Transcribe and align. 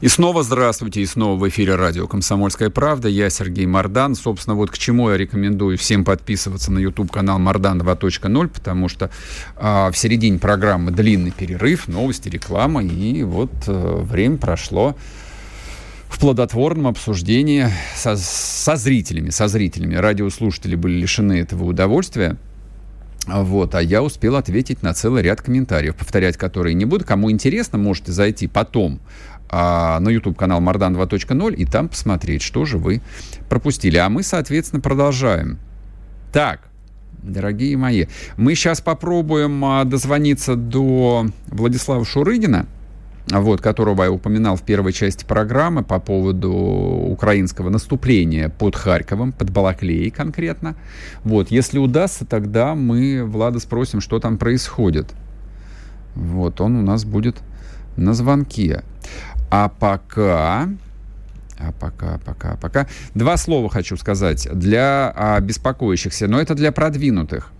И 0.00 0.08
снова 0.08 0.42
здравствуйте, 0.42 1.02
и 1.02 1.06
снова 1.06 1.38
в 1.38 1.46
эфире 1.50 1.74
радио 1.74 2.06
«Комсомольская 2.06 2.70
правда». 2.70 3.06
Я 3.06 3.28
Сергей 3.28 3.66
Мордан. 3.66 4.14
Собственно, 4.14 4.56
вот 4.56 4.70
к 4.70 4.78
чему 4.78 5.10
я 5.10 5.18
рекомендую 5.18 5.76
всем 5.76 6.06
подписываться 6.06 6.72
на 6.72 6.78
YouTube-канал 6.78 7.38
«Мордан 7.38 7.78
2.0», 7.82 8.48
потому 8.48 8.88
что 8.88 9.10
а, 9.56 9.90
в 9.90 9.98
середине 9.98 10.38
программы 10.38 10.90
длинный 10.90 11.32
перерыв, 11.32 11.86
новости, 11.86 12.30
реклама, 12.30 12.82
и 12.82 13.22
вот 13.24 13.52
а, 13.66 14.00
время 14.02 14.38
прошло 14.38 14.96
в 16.08 16.18
плодотворном 16.18 16.86
обсуждении 16.86 17.66
со, 17.94 18.16
со 18.16 18.76
зрителями, 18.76 19.28
со 19.28 19.48
зрителями. 19.48 19.96
Радиослушатели 19.96 20.76
были 20.76 20.94
лишены 20.94 21.40
этого 21.40 21.64
удовольствия. 21.64 22.38
Вот, 23.26 23.74
а 23.74 23.82
я 23.82 24.02
успел 24.02 24.36
ответить 24.36 24.82
на 24.82 24.94
целый 24.94 25.22
ряд 25.22 25.42
комментариев, 25.42 25.94
повторять 25.94 26.36
которые 26.36 26.74
не 26.74 26.84
буду. 26.86 27.04
Кому 27.04 27.30
интересно, 27.30 27.78
можете 27.78 28.12
зайти 28.12 28.48
потом 28.48 28.98
а, 29.50 29.98
на 30.00 30.08
YouTube 30.08 30.36
канал 30.36 30.60
Мардан 30.60 30.96
2.0 30.96 31.54
и 31.54 31.64
там 31.64 31.88
посмотреть, 31.88 32.42
что 32.42 32.64
же 32.64 32.78
вы 32.78 33.02
пропустили. 33.48 33.96
А 33.96 34.08
мы, 34.08 34.22
соответственно, 34.22 34.80
продолжаем. 34.80 35.58
Так, 36.32 36.60
дорогие 37.22 37.76
мои, 37.76 38.06
мы 38.36 38.54
сейчас 38.54 38.80
попробуем 38.80 39.64
а, 39.64 39.84
дозвониться 39.84 40.54
до 40.54 41.26
Владислава 41.48 42.04
Шурыгина, 42.04 42.66
вот, 43.28 43.60
которого 43.60 44.04
я 44.04 44.12
упоминал 44.12 44.54
в 44.54 44.62
первой 44.62 44.92
части 44.92 45.24
программы 45.24 45.82
по 45.82 45.98
поводу 45.98 46.52
украинского 46.52 47.70
наступления 47.70 48.48
под 48.48 48.76
Харьковом, 48.76 49.32
под 49.32 49.50
Балаклеей 49.50 50.10
конкретно. 50.10 50.76
Вот, 51.24 51.50
если 51.50 51.78
удастся, 51.78 52.24
тогда 52.24 52.76
мы 52.76 53.24
Влада 53.24 53.58
спросим, 53.58 54.00
что 54.00 54.20
там 54.20 54.38
происходит. 54.38 55.12
Вот, 56.14 56.60
он 56.60 56.76
у 56.76 56.82
нас 56.82 57.04
будет 57.04 57.38
на 57.96 58.14
звонке. 58.14 58.82
А 59.50 59.68
пока... 59.68 60.68
А 61.58 61.72
пока, 61.72 62.18
пока, 62.24 62.56
пока. 62.56 62.86
Два 63.14 63.36
слова 63.36 63.68
хочу 63.68 63.96
сказать 63.98 64.48
для 64.50 65.12
а, 65.14 65.40
беспокоящихся, 65.40 66.26
но 66.26 66.40
это 66.40 66.54
для 66.54 66.72
продвинутых 66.72 67.52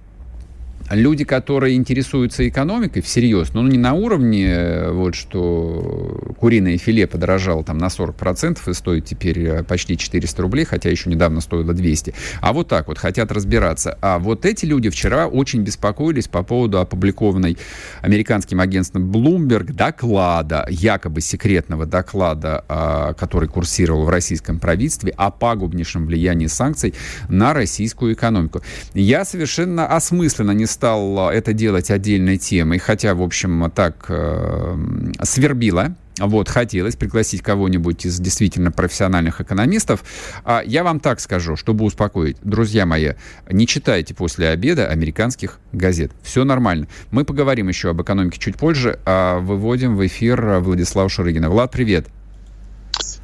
люди, 0.90 1.24
которые 1.24 1.76
интересуются 1.76 2.48
экономикой 2.48 3.00
всерьез, 3.00 3.52
ну, 3.52 3.62
не 3.62 3.78
на 3.78 3.94
уровне, 3.94 4.48
э, 4.48 4.92
вот, 4.92 5.14
что 5.14 6.34
куриное 6.38 6.78
филе 6.78 7.06
подорожало 7.06 7.64
там 7.64 7.78
на 7.78 7.86
40% 7.86 8.68
и 8.68 8.74
стоит 8.74 9.04
теперь 9.04 9.40
э, 9.40 9.62
почти 9.62 9.96
400 9.96 10.42
рублей, 10.42 10.64
хотя 10.64 10.90
еще 10.90 11.08
недавно 11.08 11.40
стоило 11.40 11.72
200, 11.72 12.14
а 12.40 12.52
вот 12.52 12.68
так 12.68 12.88
вот 12.88 12.98
хотят 12.98 13.30
разбираться. 13.32 13.96
А 14.00 14.18
вот 14.18 14.44
эти 14.44 14.64
люди 14.64 14.90
вчера 14.90 15.26
очень 15.26 15.62
беспокоились 15.62 16.28
по 16.28 16.42
поводу 16.42 16.80
опубликованной 16.80 17.56
американским 18.02 18.60
агентством 18.60 19.10
Bloomberg 19.10 19.72
доклада, 19.72 20.66
якобы 20.68 21.20
секретного 21.20 21.86
доклада, 21.86 22.64
а, 22.68 23.14
который 23.14 23.48
курсировал 23.48 24.04
в 24.04 24.08
российском 24.08 24.58
правительстве 24.58 25.12
о 25.16 25.30
пагубнейшем 25.30 26.06
влиянии 26.06 26.46
санкций 26.46 26.94
на 27.28 27.54
российскую 27.54 28.14
экономику. 28.14 28.62
Я 28.94 29.24
совершенно 29.24 29.86
осмысленно 29.86 30.52
не 30.52 30.66
стал 30.66 30.79
а, 30.82 31.30
это 31.30 31.52
делать 31.52 31.90
отдельной 31.90 32.38
темой, 32.38 32.78
хотя, 32.78 33.14
в 33.14 33.22
общем, 33.22 33.70
так 33.74 34.06
э, 34.08 34.76
свербило. 35.22 35.94
Вот, 36.18 36.50
хотелось 36.50 36.96
пригласить 36.96 37.40
кого-нибудь 37.40 38.04
из 38.04 38.20
действительно 38.20 38.70
профессиональных 38.70 39.40
экономистов. 39.40 40.04
А 40.44 40.62
я 40.64 40.84
вам 40.84 41.00
так 41.00 41.18
скажу, 41.18 41.56
чтобы 41.56 41.84
успокоить. 41.84 42.36
Друзья 42.42 42.84
мои, 42.84 43.12
не 43.50 43.66
читайте 43.66 44.14
после 44.14 44.48
обеда 44.48 44.88
американских 44.88 45.58
газет. 45.72 46.12
Все 46.22 46.44
нормально. 46.44 46.88
Мы 47.10 47.24
поговорим 47.24 47.68
еще 47.68 47.90
об 47.90 48.02
экономике 48.02 48.38
чуть 48.38 48.56
позже. 48.56 48.98
А 49.06 49.38
выводим 49.38 49.96
в 49.96 50.06
эфир 50.06 50.58
Владислава 50.58 51.08
Шурыгина. 51.08 51.48
Влад, 51.48 51.70
привет. 51.70 52.06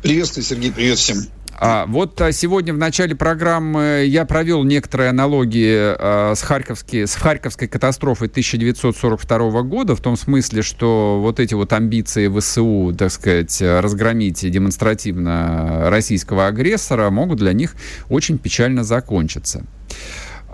Приветствую, 0.02 0.44
Сергей, 0.44 0.72
привет 0.72 0.96
всем. 0.98 1.18
А, 1.58 1.86
вот 1.86 2.20
а, 2.20 2.32
сегодня 2.32 2.74
в 2.74 2.78
начале 2.78 3.14
программы 3.14 4.04
я 4.06 4.26
провел 4.26 4.62
некоторые 4.62 5.08
аналогии 5.08 5.74
а, 5.74 6.34
с, 6.34 6.42
Харьковской, 6.42 7.06
с 7.06 7.14
Харьковской 7.14 7.66
катастрофой 7.66 8.28
1942 8.28 9.62
года, 9.62 9.96
в 9.96 10.00
том 10.00 10.16
смысле, 10.16 10.60
что 10.60 11.18
вот 11.22 11.40
эти 11.40 11.54
вот 11.54 11.72
амбиции 11.72 12.28
ВСУ, 12.28 12.94
так 12.96 13.10
сказать, 13.10 13.62
разгромить 13.62 14.48
демонстративно 14.50 15.88
российского 15.88 16.46
агрессора 16.46 17.08
могут 17.08 17.38
для 17.38 17.54
них 17.54 17.74
очень 18.10 18.36
печально 18.36 18.84
закончиться. 18.84 19.64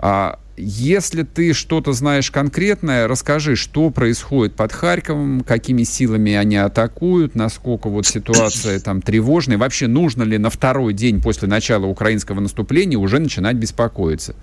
А, 0.05 0.37
если 0.57 1.23
ты 1.23 1.53
что-то 1.53 1.93
знаешь 1.93 2.29
конкретное, 2.29 3.07
расскажи, 3.07 3.55
что 3.55 3.89
происходит 3.89 4.53
под 4.53 4.73
Харьковом, 4.73 5.45
какими 5.47 5.83
силами 5.83 6.33
они 6.33 6.57
атакуют, 6.57 7.35
насколько 7.35 7.87
вот 7.87 8.05
ситуация 8.05 8.81
там 8.81 9.01
тревожная. 9.01 9.57
Вообще, 9.57 9.87
нужно 9.87 10.23
ли 10.23 10.37
на 10.37 10.49
второй 10.49 10.93
день 10.93 11.21
после 11.21 11.47
начала 11.47 11.85
украинского 11.85 12.41
наступления 12.41 12.97
уже 12.97 13.19
начинать 13.19 13.55
беспокоиться? 13.55 14.35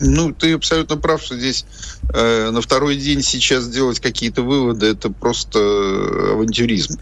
Ну, 0.00 0.32
ты 0.32 0.54
абсолютно 0.54 0.96
прав, 0.96 1.22
что 1.22 1.38
здесь 1.38 1.64
э, 2.12 2.50
на 2.50 2.60
второй 2.60 2.96
день 2.96 3.22
сейчас 3.22 3.68
делать 3.68 4.00
какие-то 4.00 4.42
выводы, 4.42 4.86
это 4.86 5.08
просто 5.08 5.60
авантюризм. 6.32 6.98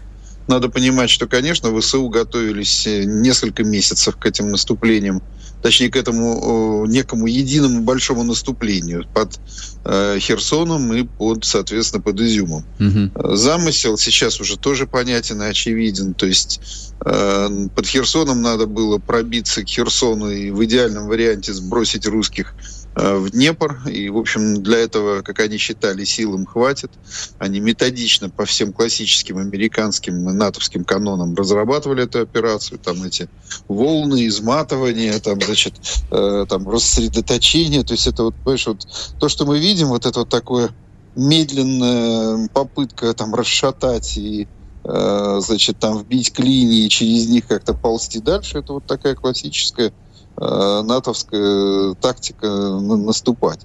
Надо 0.47 0.69
понимать, 0.69 1.09
что, 1.09 1.25
конечно, 1.25 1.75
ВСУ 1.81 2.07
готовились 2.09 2.85
э, 2.85 3.03
несколько 3.05 3.63
месяцев 3.63 4.15
к 4.15 4.27
этим 4.27 4.51
наступлениям 4.51 5.23
точнее, 5.61 5.89
к 5.89 5.95
этому 5.95 6.85
некому 6.87 7.27
единому 7.27 7.81
большому 7.81 8.23
наступлению 8.23 9.05
под 9.13 9.39
э, 9.85 10.17
Херсоном 10.19 10.93
и 10.93 11.03
под, 11.03 11.45
соответственно, 11.45 12.01
под 12.01 12.19
Изюмом. 12.19 12.63
Угу. 12.79 13.35
Замысел 13.35 13.97
сейчас 13.97 14.39
уже 14.39 14.57
тоже 14.57 14.87
понятен 14.87 15.41
и 15.41 15.45
очевиден. 15.45 16.13
То 16.13 16.25
есть 16.25 16.93
э, 17.05 17.67
под 17.73 17.85
Херсоном 17.85 18.41
надо 18.41 18.65
было 18.65 18.97
пробиться 18.97 19.63
к 19.63 19.67
Херсону 19.67 20.29
и 20.29 20.51
в 20.51 20.63
идеальном 20.65 21.07
варианте 21.07 21.53
сбросить 21.53 22.07
русских 22.07 22.53
в 22.97 23.29
Днепр. 23.29 23.79
И, 23.87 24.09
в 24.09 24.17
общем, 24.17 24.63
для 24.63 24.79
этого, 24.79 25.21
как 25.21 25.39
они 25.39 25.57
считали, 25.57 26.03
сил 26.03 26.35
им 26.35 26.45
хватит. 26.45 26.91
Они 27.37 27.59
методично 27.59 28.29
по 28.29 28.45
всем 28.45 28.73
классическим 28.73 29.37
американским 29.37 30.29
и 30.29 30.33
натовским 30.33 30.83
канонам 30.83 31.35
разрабатывали 31.35 32.03
эту 32.03 32.21
операцию. 32.21 32.79
Там 32.79 33.03
эти 33.03 33.29
волны, 33.67 34.27
изматывания, 34.27 35.19
там, 35.19 35.39
значит, 35.41 35.75
э, 36.11 36.45
там, 36.49 36.67
рассредоточение. 36.67 37.83
То 37.83 37.93
есть 37.93 38.07
это 38.07 38.23
вот, 38.23 38.35
понимаешь, 38.35 38.67
вот 38.67 38.87
то, 39.19 39.29
что 39.29 39.45
мы 39.45 39.59
видим, 39.59 39.89
вот 39.89 40.05
это 40.05 40.19
вот 40.19 40.29
такое 40.29 40.71
медленная 41.15 42.47
попытка 42.49 43.13
там 43.13 43.33
расшатать 43.33 44.17
и 44.17 44.47
э, 44.83 45.39
значит, 45.41 45.79
там 45.79 45.99
вбить 45.99 46.31
клинии 46.31 46.87
через 46.87 47.27
них 47.27 47.47
как-то 47.47 47.73
ползти 47.73 48.19
дальше, 48.19 48.59
это 48.59 48.73
вот 48.73 48.85
такая 48.85 49.15
классическая 49.15 49.87
Э, 49.87 49.91
натовская 50.37 51.95
тактика 51.95 52.47
наступать. 52.47 53.59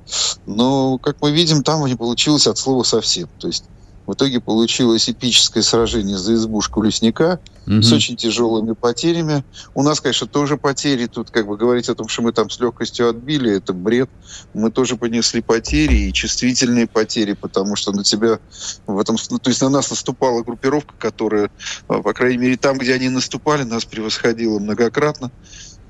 Но, 0.46 0.98
как 0.98 1.16
мы 1.20 1.30
видим, 1.30 1.62
там 1.62 1.84
не 1.86 1.96
получилось 1.96 2.46
от 2.46 2.58
слова 2.58 2.82
совсем. 2.82 3.28
То 3.38 3.48
есть 3.48 3.64
в 4.06 4.14
итоге 4.14 4.40
получилось 4.40 5.08
эпическое 5.08 5.62
сражение 5.62 6.18
за 6.18 6.34
избушку 6.34 6.82
лесника 6.82 7.40
угу. 7.66 7.82
с 7.82 7.92
очень 7.92 8.16
тяжелыми 8.16 8.72
потерями. 8.72 9.44
У 9.74 9.82
нас, 9.82 10.00
конечно, 10.00 10.26
тоже 10.26 10.56
потери. 10.56 11.06
Тут 11.06 11.30
как 11.30 11.46
бы 11.46 11.56
говорить 11.56 11.88
о 11.88 11.94
том, 11.94 12.08
что 12.08 12.22
мы 12.22 12.32
там 12.32 12.50
с 12.50 12.58
легкостью 12.58 13.08
отбили, 13.08 13.56
это 13.56 13.72
бред. 13.72 14.10
Мы 14.54 14.72
тоже 14.72 14.96
понесли 14.96 15.40
потери 15.40 16.08
и 16.08 16.12
чувствительные 16.12 16.88
потери, 16.88 17.34
потому 17.34 17.76
что 17.76 17.92
на 17.92 18.02
тебя 18.02 18.40
в 18.86 18.98
этом... 18.98 19.16
То 19.16 19.50
есть 19.50 19.62
на 19.62 19.68
нас 19.68 19.90
наступала 19.90 20.42
группировка, 20.42 20.94
которая, 20.98 21.50
э, 21.88 22.02
по 22.02 22.12
крайней 22.12 22.38
мере, 22.38 22.56
там, 22.56 22.78
где 22.78 22.94
они 22.94 23.08
наступали, 23.08 23.62
нас 23.62 23.84
превосходила 23.84 24.58
многократно. 24.58 25.30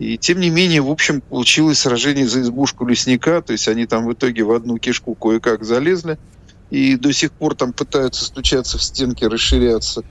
И 0.02 0.18
тем 0.18 0.40
не 0.40 0.50
менее, 0.50 0.82
в 0.82 0.90
общем, 0.90 1.20
получилось 1.20 1.78
сражение 1.78 2.26
за 2.26 2.40
избушку 2.40 2.84
лесника, 2.84 3.40
то 3.40 3.52
есть 3.52 3.68
они 3.68 3.86
там 3.86 4.04
в 4.04 4.12
итоге 4.12 4.42
в 4.42 4.50
одну 4.50 4.78
кишку 4.78 5.14
кое-как 5.14 5.62
залезли, 5.62 6.18
и 6.70 6.96
до 6.96 7.12
сих 7.12 7.30
пор 7.30 7.54
там 7.54 7.72
пытаются 7.72 8.24
стучаться 8.24 8.78
в 8.78 8.82
стенки, 8.82 9.24
расширяться, 9.24 10.02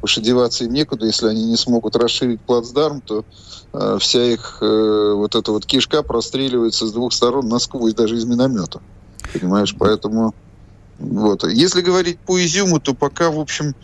потому 0.00 0.06
что 0.06 0.64
им 0.64 0.72
некуда, 0.72 1.06
если 1.06 1.26
они 1.26 1.46
не 1.46 1.56
смогут 1.56 1.96
расширить 1.96 2.40
плацдарм, 2.42 3.00
то 3.00 3.24
э, 3.72 3.98
вся 4.00 4.22
их 4.22 4.58
э, 4.60 5.14
вот 5.16 5.34
эта 5.34 5.50
вот 5.50 5.66
кишка 5.66 6.04
простреливается 6.04 6.86
с 6.86 6.92
двух 6.92 7.12
сторон 7.12 7.48
насквозь, 7.48 7.94
даже 7.94 8.18
из 8.18 8.26
миномета. 8.26 8.80
Понимаешь, 9.32 9.74
поэтому 9.76 10.32
Вот. 11.00 11.44
Если 11.44 11.80
говорить 11.80 12.18
по 12.20 12.44
изюму, 12.44 12.78
то 12.78 12.92
пока, 12.92 13.30
в 13.30 13.40
общем, 13.40 13.74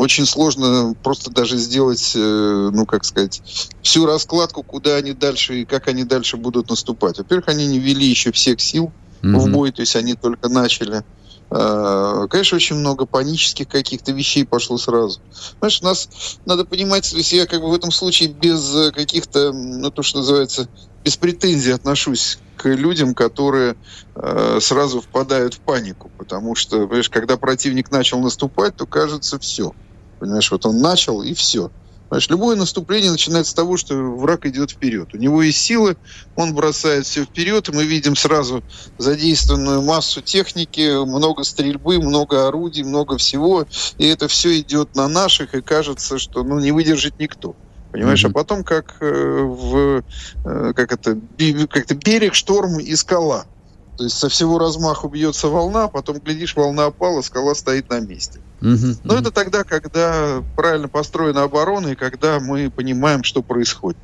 очень 0.00 0.24
сложно 0.24 0.94
просто 1.02 1.30
даже 1.30 1.58
сделать, 1.58 2.12
э, 2.14 2.70
ну, 2.72 2.86
как 2.86 3.04
сказать, 3.04 3.42
всю 3.82 4.06
раскладку, 4.06 4.62
куда 4.62 4.96
они 4.96 5.12
дальше 5.12 5.60
и 5.60 5.64
как 5.66 5.88
они 5.88 6.04
дальше 6.04 6.38
будут 6.38 6.70
наступать. 6.70 7.18
Во-первых, 7.18 7.48
они 7.48 7.66
не 7.66 7.78
ввели 7.78 8.06
еще 8.06 8.32
всех 8.32 8.60
сил 8.60 8.90
mm-hmm. 9.20 9.38
в 9.38 9.50
бой, 9.50 9.70
то 9.70 9.82
есть 9.82 9.94
они 9.96 10.14
только 10.14 10.48
начали. 10.48 11.04
А, 11.50 12.26
конечно, 12.28 12.56
очень 12.56 12.76
много 12.76 13.04
панических 13.04 13.68
каких-то 13.68 14.12
вещей 14.12 14.46
пошло 14.46 14.78
сразу. 14.78 15.20
Знаешь, 15.58 15.80
у 15.82 15.84
нас 15.84 16.08
надо 16.46 16.64
понимать, 16.64 17.12
если 17.12 17.36
я 17.36 17.46
как 17.46 17.60
бы 17.60 17.68
в 17.68 17.74
этом 17.74 17.90
случае 17.90 18.30
без 18.30 18.74
э, 18.74 18.92
каких-то, 18.92 19.52
ну, 19.52 19.90
то, 19.90 20.02
что 20.02 20.18
называется, 20.18 20.68
без 21.04 21.16
претензий 21.16 21.72
отношусь 21.72 22.38
к 22.56 22.68
людям, 22.68 23.14
которые 23.14 23.76
э, 24.14 24.58
сразу 24.60 25.00
впадают 25.00 25.54
в 25.54 25.60
панику, 25.60 26.10
потому 26.18 26.54
что, 26.54 26.86
понимаешь, 26.86 27.08
когда 27.08 27.36
противник 27.36 27.90
начал 27.90 28.20
наступать, 28.20 28.76
то 28.76 28.86
кажется 28.86 29.38
все. 29.38 29.72
Понимаешь, 30.18 30.50
вот 30.50 30.66
он 30.66 30.80
начал 30.80 31.22
и 31.22 31.32
все. 31.32 31.70
Понимаешь, 32.10 32.28
любое 32.28 32.56
наступление 32.56 33.12
начинается 33.12 33.52
с 33.52 33.54
того, 33.54 33.76
что 33.76 33.94
враг 33.94 34.44
идет 34.44 34.72
вперед. 34.72 35.14
У 35.14 35.16
него 35.16 35.42
есть 35.42 35.60
силы, 35.60 35.96
он 36.34 36.54
бросает 36.54 37.06
все 37.06 37.24
вперед, 37.24 37.68
и 37.68 37.72
мы 37.72 37.84
видим 37.84 38.16
сразу 38.16 38.64
задействованную 38.98 39.80
массу 39.80 40.20
техники, 40.20 41.02
много 41.04 41.44
стрельбы, 41.44 41.98
много 42.00 42.48
орудий, 42.48 42.82
много 42.82 43.16
всего, 43.16 43.64
и 43.96 44.06
это 44.06 44.26
все 44.26 44.58
идет 44.58 44.96
на 44.96 45.06
наших, 45.08 45.54
и 45.54 45.62
кажется, 45.62 46.18
что 46.18 46.42
ну, 46.42 46.58
не 46.58 46.72
выдержит 46.72 47.18
никто. 47.20 47.54
Понимаешь, 47.92 48.24
mm-hmm. 48.24 48.30
а 48.30 48.32
потом 48.32 48.64
как 48.64 48.96
э, 49.00 49.42
в 49.42 50.02
э, 50.44 50.72
как 50.74 50.92
это 50.92 51.18
как-то 51.68 51.94
берег, 51.94 52.34
шторм 52.34 52.78
и 52.78 52.94
скала. 52.94 53.44
То 53.96 54.04
есть 54.04 54.16
со 54.16 54.28
всего 54.28 54.58
размаху 54.58 55.08
бьется 55.08 55.48
волна, 55.48 55.88
потом 55.88 56.20
глядишь, 56.20 56.56
волна 56.56 56.86
опала, 56.86 57.20
скала 57.20 57.54
стоит 57.54 57.90
на 57.90 58.00
месте. 58.00 58.40
Mm-hmm. 58.60 59.00
Но 59.04 59.14
это 59.14 59.30
тогда, 59.30 59.64
когда 59.64 60.42
правильно 60.56 60.88
построена 60.88 61.42
оборона 61.42 61.88
и 61.88 61.94
когда 61.94 62.40
мы 62.40 62.70
понимаем, 62.70 63.24
что 63.24 63.42
происходит. 63.42 63.98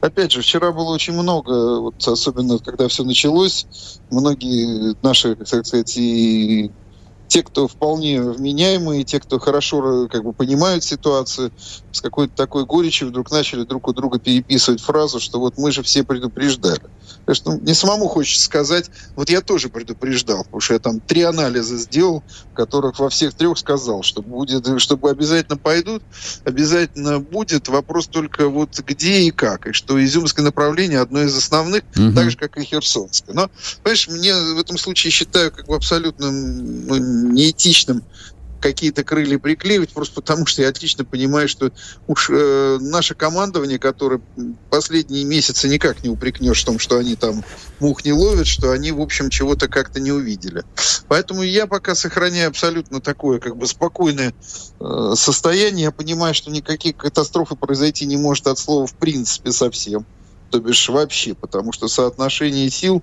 Опять 0.00 0.32
же, 0.32 0.40
вчера 0.40 0.72
было 0.72 0.94
очень 0.94 1.12
много, 1.12 1.80
вот 1.80 2.06
особенно 2.08 2.58
когда 2.58 2.88
все 2.88 3.04
началось, 3.04 3.66
многие 4.10 4.96
наши, 5.02 5.36
так 5.36 5.66
сказать, 5.66 5.94
и 5.98 6.70
те, 7.30 7.44
кто 7.44 7.68
вполне 7.68 8.20
вменяемые, 8.20 9.04
те, 9.04 9.20
кто 9.20 9.38
хорошо 9.38 10.08
как 10.08 10.24
бы 10.24 10.34
понимают 10.34 10.82
ситуацию, 10.82 11.52
с 11.92 12.00
какой-то 12.00 12.34
такой 12.34 12.66
горечью 12.66 13.08
вдруг 13.08 13.30
начали 13.30 13.62
друг 13.64 13.86
у 13.86 13.92
друга 13.92 14.18
переписывать 14.18 14.82
фразу, 14.82 15.20
что 15.20 15.38
вот 15.38 15.54
мы 15.56 15.70
же 15.70 15.84
все 15.84 16.02
предупреждали. 16.02 16.80
Потому 17.20 17.34
что 17.34 17.52
ну, 17.52 17.58
мне 17.60 17.74
самому 17.74 18.08
хочется 18.08 18.44
сказать, 18.44 18.90
вот 19.16 19.30
я 19.30 19.40
тоже 19.40 19.68
предупреждал, 19.68 20.44
потому 20.44 20.60
что 20.60 20.74
я 20.74 20.80
там 20.80 21.00
три 21.00 21.22
анализа 21.22 21.76
сделал, 21.76 22.22
в 22.52 22.54
которых 22.54 22.98
во 22.98 23.08
всех 23.08 23.34
трех 23.34 23.58
сказал, 23.58 24.02
что 24.02 24.22
будет, 24.22 24.80
чтобы 24.80 25.10
обязательно 25.10 25.56
пойдут, 25.56 26.02
обязательно 26.44 27.20
будет. 27.20 27.68
Вопрос 27.68 28.06
только 28.06 28.48
вот 28.48 28.78
где 28.80 29.20
и 29.20 29.30
как. 29.30 29.66
И 29.66 29.72
что 29.72 30.02
Изюмское 30.02 30.44
направление 30.44 31.00
одно 31.00 31.22
из 31.22 31.36
основных, 31.36 31.82
угу. 31.96 32.12
так 32.12 32.30
же, 32.30 32.36
как 32.36 32.56
и 32.58 32.64
Херсонское. 32.64 33.34
Но, 33.34 33.50
понимаешь, 33.82 34.08
мне 34.08 34.34
в 34.34 34.58
этом 34.58 34.78
случае 34.78 35.10
считаю 35.10 35.50
как 35.52 35.66
бы 35.66 35.76
абсолютно 35.76 36.30
ну, 36.30 36.96
неэтичным 36.96 38.02
какие-то 38.60 39.04
крылья 39.04 39.38
приклеивать, 39.38 39.92
просто 39.92 40.16
потому 40.16 40.46
что 40.46 40.62
я 40.62 40.68
отлично 40.68 41.04
понимаю, 41.04 41.48
что 41.48 41.72
уж 42.06 42.30
э, 42.30 42.78
наше 42.80 43.14
командование, 43.14 43.78
которое 43.78 44.20
последние 44.70 45.24
месяцы 45.24 45.68
никак 45.68 46.02
не 46.02 46.10
упрекнешь 46.10 46.62
в 46.62 46.64
том, 46.64 46.78
что 46.78 46.98
они 46.98 47.16
там 47.16 47.44
мух 47.80 48.04
не 48.04 48.12
ловят, 48.12 48.46
что 48.46 48.70
они, 48.70 48.92
в 48.92 49.00
общем, 49.00 49.30
чего-то 49.30 49.68
как-то 49.68 50.00
не 50.00 50.12
увидели. 50.12 50.62
Поэтому 51.08 51.42
я 51.42 51.66
пока 51.66 51.94
сохраняю 51.94 52.48
абсолютно 52.48 53.00
такое 53.00 53.40
как 53.40 53.56
бы 53.56 53.66
спокойное 53.66 54.34
э, 54.78 55.12
состояние. 55.16 55.84
Я 55.84 55.90
понимаю, 55.90 56.34
что 56.34 56.50
никаких 56.50 56.96
катастрофы 56.96 57.56
произойти 57.56 58.06
не 58.06 58.16
может 58.16 58.46
от 58.46 58.58
слова 58.58 58.86
в 58.86 58.94
принципе 58.94 59.52
совсем 59.52 60.06
то 60.50 60.60
бишь 60.60 60.88
вообще, 60.88 61.34
потому 61.34 61.72
что 61.72 61.88
соотношение 61.88 62.70
сил 62.70 63.02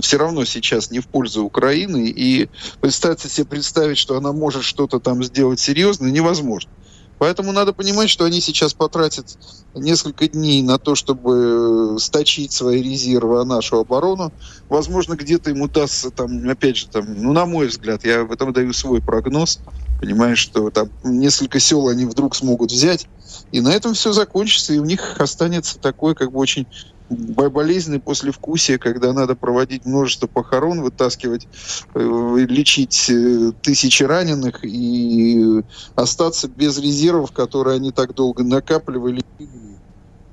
все 0.00 0.18
равно 0.18 0.44
сейчас 0.44 0.90
не 0.90 1.00
в 1.00 1.08
пользу 1.08 1.44
Украины, 1.44 2.06
и 2.08 2.48
представить 2.80 3.20
себе 3.20 3.46
представить, 3.46 3.98
что 3.98 4.16
она 4.16 4.32
может 4.32 4.64
что-то 4.64 5.00
там 5.00 5.22
сделать 5.24 5.60
серьезно, 5.60 6.08
невозможно. 6.08 6.70
Поэтому 7.18 7.52
надо 7.52 7.72
понимать, 7.72 8.10
что 8.10 8.26
они 8.26 8.40
сейчас 8.40 8.74
потратят 8.74 9.38
несколько 9.74 10.28
дней 10.28 10.62
на 10.62 10.78
то, 10.78 10.94
чтобы 10.94 11.96
сточить 11.98 12.52
свои 12.52 12.82
резервы, 12.82 13.40
а 13.40 13.44
нашу 13.44 13.78
оборону. 13.78 14.32
Возможно, 14.68 15.14
где-то 15.14 15.50
им 15.50 15.62
удастся, 15.62 16.10
там, 16.10 16.48
опять 16.48 16.76
же, 16.76 16.88
там, 16.88 17.06
ну, 17.22 17.32
на 17.32 17.46
мой 17.46 17.68
взгляд, 17.68 18.04
я 18.04 18.24
в 18.24 18.32
этом 18.32 18.52
даю 18.52 18.72
свой 18.74 19.00
прогноз, 19.00 19.60
понимаешь, 19.98 20.38
что 20.38 20.70
там 20.70 20.90
несколько 21.04 21.58
сел 21.58 21.88
они 21.88 22.04
вдруг 22.04 22.36
смогут 22.36 22.70
взять, 22.70 23.06
и 23.50 23.60
на 23.60 23.72
этом 23.72 23.94
все 23.94 24.12
закончится, 24.12 24.74
и 24.74 24.78
у 24.78 24.84
них 24.84 25.18
останется 25.18 25.78
такой, 25.78 26.14
как 26.14 26.32
бы, 26.32 26.38
очень 26.38 26.66
болезненное 27.08 28.00
послевкусие, 28.00 28.78
когда 28.78 29.12
надо 29.12 29.34
проводить 29.34 29.84
множество 29.84 30.26
похорон, 30.26 30.80
вытаскивать, 30.80 31.46
э, 31.94 32.46
лечить 32.48 33.08
э, 33.08 33.52
тысячи 33.62 34.02
раненых 34.02 34.64
и 34.64 35.62
остаться 35.94 36.48
без 36.48 36.78
резервов, 36.78 37.32
которые 37.32 37.76
они 37.76 37.92
так 37.92 38.14
долго 38.14 38.42
накапливали. 38.42 39.22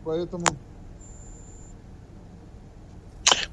Поэтому 0.04 0.46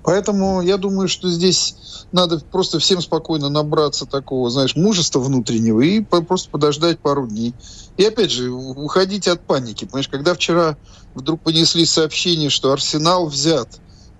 Поэтому 0.03 0.63
я 0.63 0.77
думаю, 0.79 1.09
что 1.09 1.29
здесь 1.29 2.07
надо 2.13 2.41
просто 2.41 2.79
всем 2.79 3.01
спокойно 3.03 3.49
набраться 3.49 4.07
такого, 4.07 4.51
знаешь, 4.51 4.75
мужества 4.75 5.21
внутреннего 5.21 5.81
и 5.81 6.01
просто 6.01 6.51
подождать 6.51 7.01
пару 7.01 7.27
дней. 7.27 7.55
И 7.97 8.05
опять 8.05 8.31
же, 8.31 8.51
уходить 8.51 9.29
от 9.29 9.47
паники. 9.47 9.85
Понимаешь, 9.85 10.09
когда 10.09 10.35
вчера 10.35 10.77
вдруг 11.15 11.43
понесли 11.43 11.85
сообщение, 11.85 12.51
что 12.51 12.73
Арсенал 12.73 13.27
взят, 13.27 13.69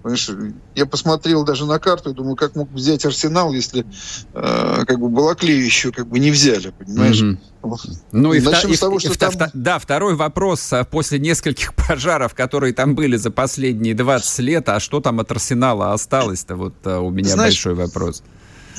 Понимаешь, 0.03 0.31
я 0.75 0.87
посмотрел 0.87 1.45
даже 1.45 1.67
на 1.67 1.79
карту 1.79 2.11
и 2.11 2.15
думаю, 2.15 2.37
как 2.37 2.55
мог 2.55 2.71
взять 2.71 3.05
Арсенал, 3.05 3.53
если 3.53 3.85
э, 4.33 4.85
как 4.87 4.99
бы 4.99 5.11
Балаклею 5.11 5.63
еще 5.63 5.93
как 5.93 6.07
бы 6.07 6.19
не 6.19 6.31
взяли, 6.31 6.71
понимаешь? 6.71 7.21
Mm-hmm. 7.21 8.01
Ну 8.13 8.33
и, 8.33 8.41
Начнем 8.41 8.73
и, 8.73 8.77
того, 8.77 8.97
и, 8.97 9.01
что 9.01 9.13
и, 9.13 9.17
там... 9.17 9.51
Да, 9.53 9.79
второй 9.79 10.15
вопрос. 10.15 10.73
А 10.73 10.85
после 10.85 11.19
нескольких 11.19 11.75
пожаров, 11.89 12.35
которые 12.35 12.73
там 12.73 12.95
были 12.95 13.17
за 13.17 13.31
последние 13.31 13.95
20 13.95 14.39
лет, 14.39 14.69
а 14.71 14.81
что 14.81 15.01
там 15.01 15.21
от 15.21 15.31
Арсенала 15.31 15.93
осталось-то? 15.93 16.57
Вот 16.57 16.75
а, 16.85 17.01
у 17.01 17.11
меня 17.11 17.31
Знаешь, 17.31 17.55
большой 17.55 17.75
вопрос. 17.75 18.23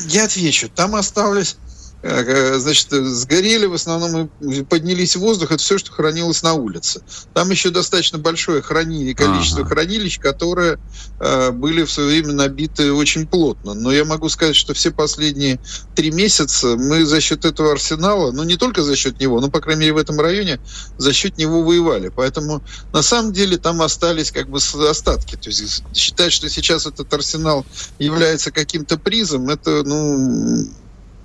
Я 0.08 0.26
отвечу. 0.26 0.70
Там 0.74 0.96
осталось 0.96 1.58
значит, 2.04 2.88
сгорели 2.92 3.66
в 3.68 3.74
основном 3.74 4.32
и 4.42 4.64
поднялись 4.64 5.16
в 5.16 5.20
воздух, 5.20 5.52
это 5.52 5.62
все, 5.62 5.78
что 5.78 5.92
хранилось 5.92 6.42
на 6.42 6.54
улице. 6.54 7.02
Там 7.34 7.52
еще 7.52 7.70
достаточно 7.70 8.18
большое 8.18 8.62
хранилище, 8.62 9.16
количество 9.16 9.62
ага. 9.62 9.70
хранилищ, 9.70 10.20
которые 10.20 10.80
э, 11.20 11.52
были 11.52 11.84
в 11.84 11.92
свое 11.92 12.10
время 12.10 12.34
набиты 12.34 12.92
очень 12.92 13.28
плотно. 13.28 13.74
Но 13.74 13.92
я 13.92 14.04
могу 14.04 14.30
сказать, 14.30 14.56
что 14.56 14.74
все 14.74 14.92
последние 14.92 15.60
три 15.96 16.12
месяца 16.12 16.76
мы 16.76 17.06
за 17.06 17.22
счет 17.22 17.46
этого 17.46 17.74
арсенала, 17.74 18.32
ну 18.32 18.44
не 18.44 18.58
только 18.58 18.82
за 18.82 18.96
счет 18.96 19.20
него, 19.20 19.40
но, 19.40 19.50
по 19.50 19.62
крайней 19.62 19.82
мере, 19.82 19.94
в 19.94 19.98
этом 19.98 20.20
районе 20.20 20.60
за 20.98 21.14
счет 21.14 21.38
него 21.38 21.62
воевали. 21.62 22.10
Поэтому 22.10 22.64
на 22.94 23.04
самом 23.04 23.32
деле 23.32 23.58
там 23.58 23.82
остались 23.82 24.32
как 24.32 24.50
бы 24.50 24.58
остатки. 24.58 25.36
То 25.36 25.50
есть 25.50 25.84
считать, 25.94 26.34
что 26.34 26.50
сейчас 26.50 26.88
этот 26.88 27.14
арсенал 27.14 27.66
является 28.00 28.52
каким-то 28.52 28.98
призом, 28.98 29.50
это, 29.50 29.84
ну, 29.84 30.68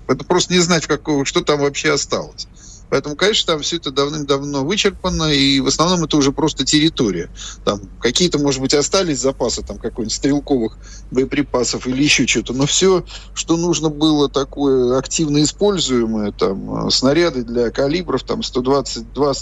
это 0.08 0.24
просто 0.24 0.52
не 0.52 0.60
знать, 0.60 0.86
какого, 0.86 1.24
что 1.24 1.42
там 1.42 1.60
вообще 1.60 1.92
осталось. 1.92 2.46
Поэтому, 2.88 3.16
конечно, 3.16 3.54
там 3.54 3.62
все 3.62 3.76
это 3.76 3.90
давным-давно 3.90 4.64
вычерпано, 4.64 5.32
и 5.32 5.60
в 5.60 5.66
основном 5.66 6.04
это 6.04 6.16
уже 6.16 6.30
просто 6.30 6.64
территория. 6.64 7.30
Там 7.64 7.80
какие-то, 8.00 8.38
может 8.38 8.60
быть, 8.60 8.74
остались 8.74 9.18
запасы 9.18 9.62
там 9.62 9.78
какой-нибудь 9.78 10.14
стрелковых 10.14 10.78
боеприпасов 11.10 11.86
или 11.86 12.02
еще 12.02 12.26
что-то, 12.26 12.52
но 12.52 12.66
все, 12.66 13.04
что 13.34 13.56
нужно 13.56 13.88
было 13.88 14.28
такое 14.28 14.98
активно 14.98 15.42
используемое, 15.42 16.30
там 16.30 16.90
снаряды 16.90 17.42
для 17.42 17.70
калибров, 17.70 18.22
там 18.22 18.42
122, 18.42 19.32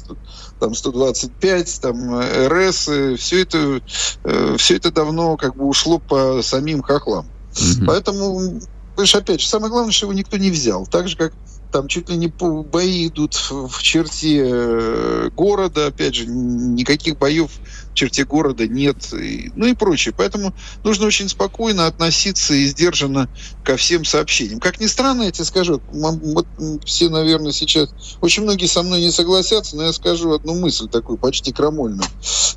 там 0.59 0.75
125, 0.75 1.81
там 1.81 2.21
РС, 2.21 2.89
все 3.19 3.43
это, 3.43 3.83
э, 4.25 4.57
все 4.59 4.77
это 4.77 4.91
давно 4.91 5.37
как 5.37 5.57
бы 5.57 5.67
ушло 5.67 5.99
по 5.99 6.41
самим 6.43 6.81
хохлам. 6.83 7.27
Mm-hmm. 7.53 7.85
Поэтому 7.87 8.61
Понимаешь, 8.95 9.15
опять 9.15 9.41
же, 9.41 9.49
самое 9.49 9.71
главное, 9.71 9.93
что 9.93 10.07
его 10.07 10.13
никто 10.13 10.37
не 10.37 10.51
взял. 10.51 10.87
Так 10.87 11.09
же, 11.09 11.17
как 11.17 11.33
там 11.75 11.89
чуть 11.89 12.09
ли 12.09 12.17
не 12.17 12.29
бои 12.29 13.09
идут 13.09 13.35
в 13.35 13.83
черте 13.83 14.45
э, 14.47 15.31
города, 15.35 15.89
опять 15.89 16.15
же, 16.15 16.27
никаких 16.27 17.19
боев 17.19 17.51
в 17.91 17.95
черте 17.95 18.25
города 18.25 18.69
нет, 18.69 19.13
и, 19.13 19.51
ну 19.57 19.67
и 19.67 19.75
прочее. 19.75 20.15
Поэтому 20.17 20.55
нужно 20.85 21.07
очень 21.07 21.29
спокойно 21.29 21.89
относиться 21.89 22.55
и 22.55 22.67
сдержанно 22.67 23.29
ко 23.65 23.77
всем 23.77 24.05
сообщениям. 24.05 24.61
Как 24.61 24.79
ни 24.79 24.87
странно, 24.87 25.25
я 25.25 25.33
тебе 25.33 25.47
скажу, 25.47 25.83
вот 25.91 26.47
все, 26.85 27.09
наверное, 27.09 27.51
сейчас, 27.51 27.89
очень 28.21 28.45
многие 28.45 28.67
со 28.67 28.85
мной 28.85 29.01
не 29.01 29.11
согласятся, 29.11 29.75
но 29.75 29.83
я 29.83 29.93
скажу 29.93 30.33
одну 30.33 30.55
мысль 30.55 30.89
такую, 30.89 31.19
почти 31.19 31.53
крамольную. 31.53 32.07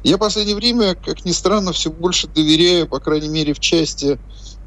Я 0.04 0.18
в 0.18 0.20
последнее 0.20 0.56
время, 0.56 0.94
как 0.94 1.26
ни 1.26 1.32
странно, 1.32 1.74
все 1.74 1.90
больше 1.90 2.28
доверяю, 2.28 2.88
по 2.88 3.00
крайней 3.00 3.30
мере, 3.30 3.56
в 3.56 3.60
части 3.60 4.20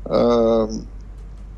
э, 0.06 0.68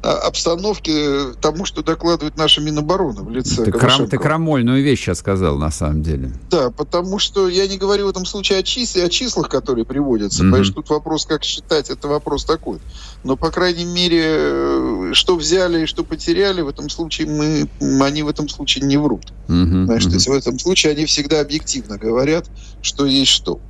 обстановке 0.02 1.32
тому, 1.40 1.64
что 1.64 1.82
докладывает 1.82 2.36
наша 2.36 2.60
Минобороны 2.60 3.22
в 3.22 3.30
лице 3.30 3.64
ты, 3.64 3.70
крам, 3.70 4.08
ты 4.08 4.18
крамольную 4.18 4.82
вещь 4.82 5.00
сейчас 5.00 5.18
сказал, 5.18 5.56
на 5.58 5.70
самом 5.70 6.02
деле. 6.02 6.32
Да, 6.50 6.70
потому 6.70 7.20
что 7.20 7.48
я 7.48 7.68
не 7.68 7.78
говорю 7.78 8.06
в 8.06 8.10
этом 8.10 8.24
случае 8.26 8.58
о, 8.58 8.62
числе, 8.64 9.04
о 9.04 9.08
числах, 9.08 9.48
которые 9.48 9.84
приводятся. 9.84 10.42
Mm-hmm. 10.42 10.46
Потому 10.46 10.64
что 10.64 10.74
тут 10.74 10.90
вопрос, 10.90 11.26
как 11.26 11.44
считать, 11.44 11.88
это 11.88 12.08
вопрос 12.08 12.44
такой. 12.44 12.80
Но, 13.22 13.36
по 13.36 13.50
крайней 13.50 13.84
мере, 13.84 14.24
э, 14.24 15.10
что 15.12 15.36
взяли 15.36 15.82
и 15.82 15.86
что 15.86 16.02
потеряли, 16.02 16.62
в 16.62 16.68
этом 16.68 16.90
случае 16.90 17.28
мы, 17.28 18.04
они 18.04 18.24
в 18.24 18.28
этом 18.28 18.48
случае 18.48 18.84
не 18.84 18.96
врут. 18.96 19.32
Mm-hmm. 19.46 19.84
Знаешь, 19.84 20.06
mm-hmm. 20.06 20.08
то 20.08 20.14
есть 20.14 20.28
в 20.28 20.32
этом 20.32 20.58
случае 20.58 20.92
они 20.92 21.06
всегда 21.06 21.40
объективно 21.40 21.96
говорят, 21.96 22.46
что 22.80 23.06
есть 23.06 23.30
что. 23.30 23.60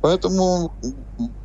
Поэтому 0.00 0.72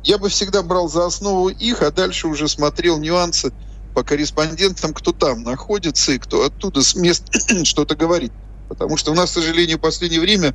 я 0.02 0.18
бы 0.18 0.28
всегда 0.28 0.62
брал 0.62 0.88
за 0.88 1.06
основу 1.06 1.48
их, 1.48 1.82
а 1.82 1.90
дальше 1.90 2.26
уже 2.26 2.48
смотрел 2.48 2.98
нюансы 2.98 3.52
по 3.94 4.02
корреспондентам, 4.02 4.94
кто 4.94 5.12
там 5.12 5.42
находится 5.42 6.12
и 6.12 6.18
кто 6.18 6.44
оттуда 6.44 6.82
с 6.82 6.94
мест 6.94 7.24
что-то 7.64 7.96
говорит. 7.96 8.32
Потому 8.68 8.96
что 8.96 9.12
у 9.12 9.14
нас, 9.14 9.30
к 9.30 9.34
сожалению, 9.34 9.78
в 9.78 9.80
последнее 9.80 10.20
время 10.20 10.54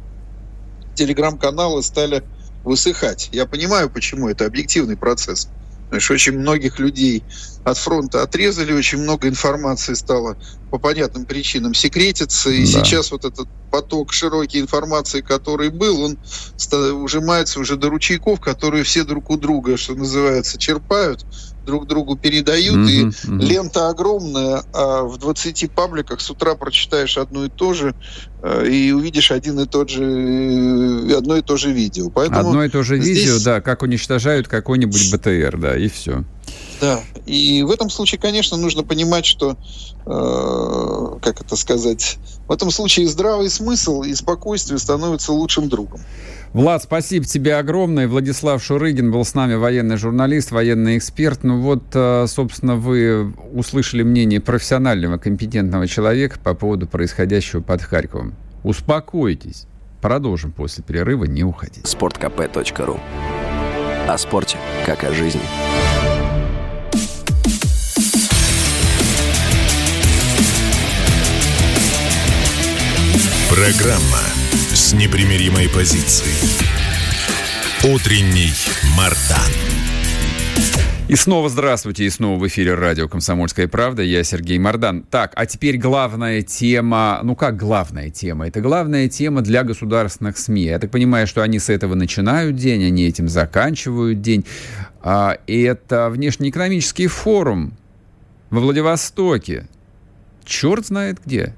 телеграм-каналы 0.95 1.81
стали 1.83 2.23
высыхать. 2.63 3.29
Я 3.31 3.45
понимаю, 3.45 3.89
почему 3.89 4.29
это 4.29 4.45
объективный 4.45 4.95
процесс. 4.95 5.49
Потому 5.85 6.01
что 6.01 6.13
очень 6.13 6.39
многих 6.39 6.79
людей 6.79 7.23
от 7.63 7.77
фронта 7.77 8.23
отрезали, 8.23 8.73
очень 8.73 8.99
много 8.99 9.27
информации 9.27 9.93
стало 9.93 10.37
по 10.71 10.79
понятным 10.79 11.25
причинам 11.25 11.75
секретиться, 11.75 12.49
и 12.49 12.61
да. 12.61 12.83
сейчас 12.83 13.11
вот 13.11 13.25
этот 13.25 13.47
поток 13.69 14.11
широкой 14.11 14.61
информации, 14.61 15.21
который 15.21 15.69
был, 15.69 16.01
он 16.01 16.17
ужимается 16.95 17.59
уже 17.59 17.75
до 17.75 17.89
ручейков, 17.89 18.39
которые 18.39 18.83
все 18.83 19.03
друг 19.03 19.29
у 19.29 19.37
друга, 19.37 19.77
что 19.77 19.93
называется, 19.93 20.57
черпают, 20.57 21.27
друг 21.65 21.87
другу 21.87 22.15
передают, 22.15 22.77
mm-hmm, 22.77 22.89
и 22.89 23.03
mm-hmm. 23.05 23.39
лента 23.41 23.89
огромная, 23.89 24.63
а 24.73 25.03
в 25.03 25.17
20 25.17 25.71
пабликах 25.71 26.21
с 26.21 26.29
утра 26.29 26.55
прочитаешь 26.55 27.17
одно 27.17 27.45
и 27.45 27.49
то 27.49 27.73
же, 27.73 27.95
э, 28.41 28.67
и 28.67 28.91
увидишь 28.91 29.31
один 29.31 29.59
и 29.59 29.65
тот 29.65 29.89
же, 29.89 30.03
э, 30.03 31.17
одно 31.17 31.37
и 31.37 31.41
то 31.41 31.57
же 31.57 31.71
видео. 31.71 32.09
Поэтому 32.09 32.49
одно 32.49 32.63
и 32.63 32.69
то 32.69 32.83
же 32.83 32.99
здесь... 32.99 33.19
видео, 33.19 33.39
да, 33.43 33.61
как 33.61 33.81
уничтожают 33.81 34.47
какой-нибудь 34.47 35.13
БТР, 35.13 35.57
да, 35.57 35.77
и 35.77 35.87
все. 35.87 36.23
Да, 36.81 37.01
и 37.25 37.63
в 37.63 37.71
этом 37.71 37.89
случае, 37.89 38.19
конечно, 38.19 38.57
нужно 38.57 38.83
понимать, 38.83 39.25
что, 39.25 39.55
э, 40.05 41.19
как 41.21 41.39
это 41.39 41.55
сказать, 41.55 42.17
в 42.47 42.51
этом 42.51 42.71
случае 42.71 43.07
здравый 43.07 43.49
смысл 43.49 44.03
и 44.03 44.13
спокойствие 44.13 44.77
становятся 44.79 45.31
лучшим 45.31 45.69
другом. 45.69 46.01
Влад, 46.53 46.83
спасибо 46.83 47.25
тебе 47.25 47.55
огромное. 47.55 48.07
Владислав 48.07 48.63
Шурыгин 48.63 49.11
был 49.11 49.25
с 49.25 49.33
нами, 49.33 49.55
военный 49.55 49.97
журналист, 49.97 50.51
военный 50.51 50.99
эксперт. 50.99 51.43
Ну 51.43 51.59
вот, 51.59 51.83
э, 51.93 52.25
собственно, 52.27 52.75
вы 52.75 53.33
услышали 53.53 54.03
мнение 54.03 54.39
профессионального, 54.39 55.17
компетентного 55.17 55.87
человека 55.87 56.37
по 56.43 56.53
поводу 56.53 56.85
происходящего 56.85 57.61
под 57.61 57.81
Харьковом. 57.81 58.35
Успокойтесь. 58.63 59.65
Продолжим 59.99 60.51
после 60.51 60.83
перерыва, 60.83 61.23
не 61.23 61.43
уходите. 61.43 61.87
Спорткп.ру 61.87 62.99
О 64.07 64.17
спорте, 64.19 64.57
как 64.85 65.03
о 65.05 65.11
жизни. 65.11 65.41
Программа 73.49 74.32
с 74.93 74.95
непримиримой 74.95 75.67
позицией. 75.69 76.35
Утренний 77.83 78.51
Мардан. 78.95 79.51
И 81.07 81.15
снова 81.15 81.49
здравствуйте, 81.49 82.05
и 82.05 82.09
снова 82.11 82.39
в 82.39 82.47
эфире 82.47 82.75
радио 82.75 83.07
«Комсомольская 83.07 83.67
правда». 83.67 84.03
Я 84.03 84.23
Сергей 84.23 84.59
Мордан. 84.59 85.01
Так, 85.01 85.33
а 85.35 85.47
теперь 85.47 85.77
главная 85.77 86.43
тема, 86.43 87.19
ну 87.23 87.35
как 87.35 87.57
главная 87.57 88.11
тема? 88.11 88.47
Это 88.47 88.61
главная 88.61 89.09
тема 89.09 89.41
для 89.41 89.63
государственных 89.63 90.37
СМИ. 90.37 90.65
Я 90.65 90.77
так 90.77 90.91
понимаю, 90.91 91.25
что 91.25 91.41
они 91.41 91.57
с 91.57 91.69
этого 91.69 91.95
начинают 91.95 92.55
день, 92.55 92.85
они 92.85 93.07
этим 93.07 93.27
заканчивают 93.27 94.21
день. 94.21 94.45
А, 95.01 95.37
это 95.47 96.11
внешнеэкономический 96.11 97.07
форум 97.07 97.73
во 98.51 98.59
Владивостоке. 98.59 99.67
Черт 100.45 100.85
знает 100.85 101.17
где. 101.25 101.55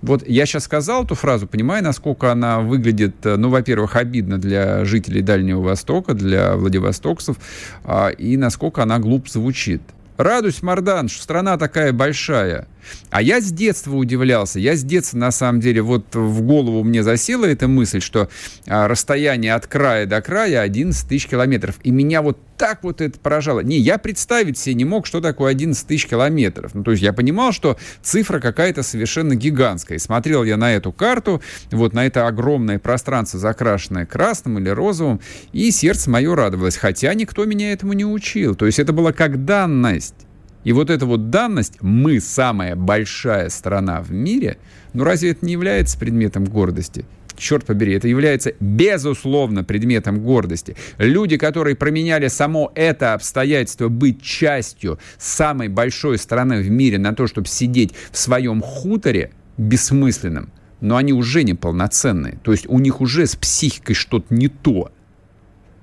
Вот 0.00 0.26
я 0.26 0.46
сейчас 0.46 0.64
сказал 0.64 1.04
эту 1.04 1.14
фразу, 1.14 1.46
понимаю, 1.46 1.84
насколько 1.84 2.32
она 2.32 2.60
выглядит, 2.60 3.14
э, 3.24 3.36
ну, 3.36 3.48
во-первых, 3.48 3.96
обидно 3.96 4.38
для 4.38 4.84
жителей 4.84 5.22
Дальнего 5.22 5.60
Востока, 5.60 6.14
для 6.14 6.56
владивостокцев, 6.56 7.36
а, 7.84 8.08
и 8.08 8.36
насколько 8.36 8.82
она 8.82 8.98
глуп 8.98 9.28
звучит. 9.28 9.82
Радуйся, 10.18 10.64
Мардан, 10.64 11.08
что 11.08 11.22
страна 11.22 11.56
такая 11.56 11.92
большая. 11.92 12.68
А 13.10 13.22
я 13.22 13.40
с 13.40 13.50
детства 13.50 13.96
удивлялся. 13.96 14.60
Я 14.60 14.76
с 14.76 14.82
детства, 14.82 15.16
на 15.16 15.30
самом 15.30 15.60
деле, 15.60 15.82
вот 15.82 16.14
в 16.14 16.42
голову 16.42 16.84
мне 16.84 17.02
засела 17.02 17.46
эта 17.46 17.66
мысль, 17.66 18.00
что 18.00 18.28
а, 18.66 18.88
расстояние 18.88 19.54
от 19.54 19.66
края 19.66 20.06
до 20.06 20.20
края 20.20 20.60
11 20.60 21.08
тысяч 21.08 21.26
километров. 21.26 21.76
И 21.82 21.90
меня 21.90 22.20
вот 22.20 22.38
так 22.62 22.84
вот 22.84 23.00
это 23.00 23.18
поражало. 23.18 23.58
Не, 23.58 23.76
я 23.76 23.98
представить 23.98 24.56
себе 24.56 24.76
не 24.76 24.84
мог, 24.84 25.04
что 25.04 25.20
такое 25.20 25.50
11 25.50 25.84
тысяч 25.84 26.06
километров. 26.06 26.76
Ну, 26.76 26.84
то 26.84 26.92
есть 26.92 27.02
я 27.02 27.12
понимал, 27.12 27.50
что 27.50 27.76
цифра 28.02 28.38
какая-то 28.38 28.84
совершенно 28.84 29.34
гигантская. 29.34 29.98
И 29.98 30.00
смотрел 30.00 30.44
я 30.44 30.56
на 30.56 30.72
эту 30.72 30.92
карту, 30.92 31.42
вот 31.72 31.92
на 31.92 32.06
это 32.06 32.28
огромное 32.28 32.78
пространство, 32.78 33.40
закрашенное 33.40 34.06
красным 34.06 34.60
или 34.60 34.68
розовым, 34.68 35.20
и 35.52 35.72
сердце 35.72 36.08
мое 36.08 36.36
радовалось. 36.36 36.76
Хотя 36.76 37.12
никто 37.14 37.46
меня 37.46 37.72
этому 37.72 37.94
не 37.94 38.04
учил. 38.04 38.54
То 38.54 38.66
есть 38.66 38.78
это 38.78 38.92
было 38.92 39.10
как 39.10 39.44
данность. 39.44 40.14
И 40.62 40.72
вот 40.72 40.88
эта 40.88 41.04
вот 41.04 41.30
данность, 41.30 41.78
мы 41.80 42.20
самая 42.20 42.76
большая 42.76 43.48
страна 43.48 44.00
в 44.02 44.12
мире, 44.12 44.58
ну 44.92 45.02
разве 45.02 45.32
это 45.32 45.44
не 45.44 45.54
является 45.54 45.98
предметом 45.98 46.44
гордости? 46.44 47.06
Черт 47.36 47.64
побери, 47.64 47.94
это 47.94 48.08
является 48.08 48.54
безусловно 48.60 49.64
предметом 49.64 50.20
гордости. 50.20 50.76
Люди, 50.98 51.36
которые 51.36 51.76
променяли 51.76 52.28
само 52.28 52.72
это 52.74 53.14
обстоятельство 53.14 53.88
быть 53.88 54.22
частью 54.22 54.98
самой 55.18 55.68
большой 55.68 56.18
страны 56.18 56.62
в 56.62 56.70
мире 56.70 56.98
на 56.98 57.14
то, 57.14 57.26
чтобы 57.26 57.48
сидеть 57.48 57.92
в 58.10 58.18
своем 58.18 58.60
хуторе 58.60 59.32
бессмысленным, 59.56 60.52
но 60.80 60.96
они 60.96 61.12
уже 61.12 61.44
неполноценные. 61.44 62.38
То 62.42 62.52
есть 62.52 62.66
у 62.68 62.78
них 62.78 63.00
уже 63.00 63.26
с 63.26 63.36
психикой 63.36 63.94
что-то 63.94 64.34
не 64.34 64.48
то. 64.48 64.92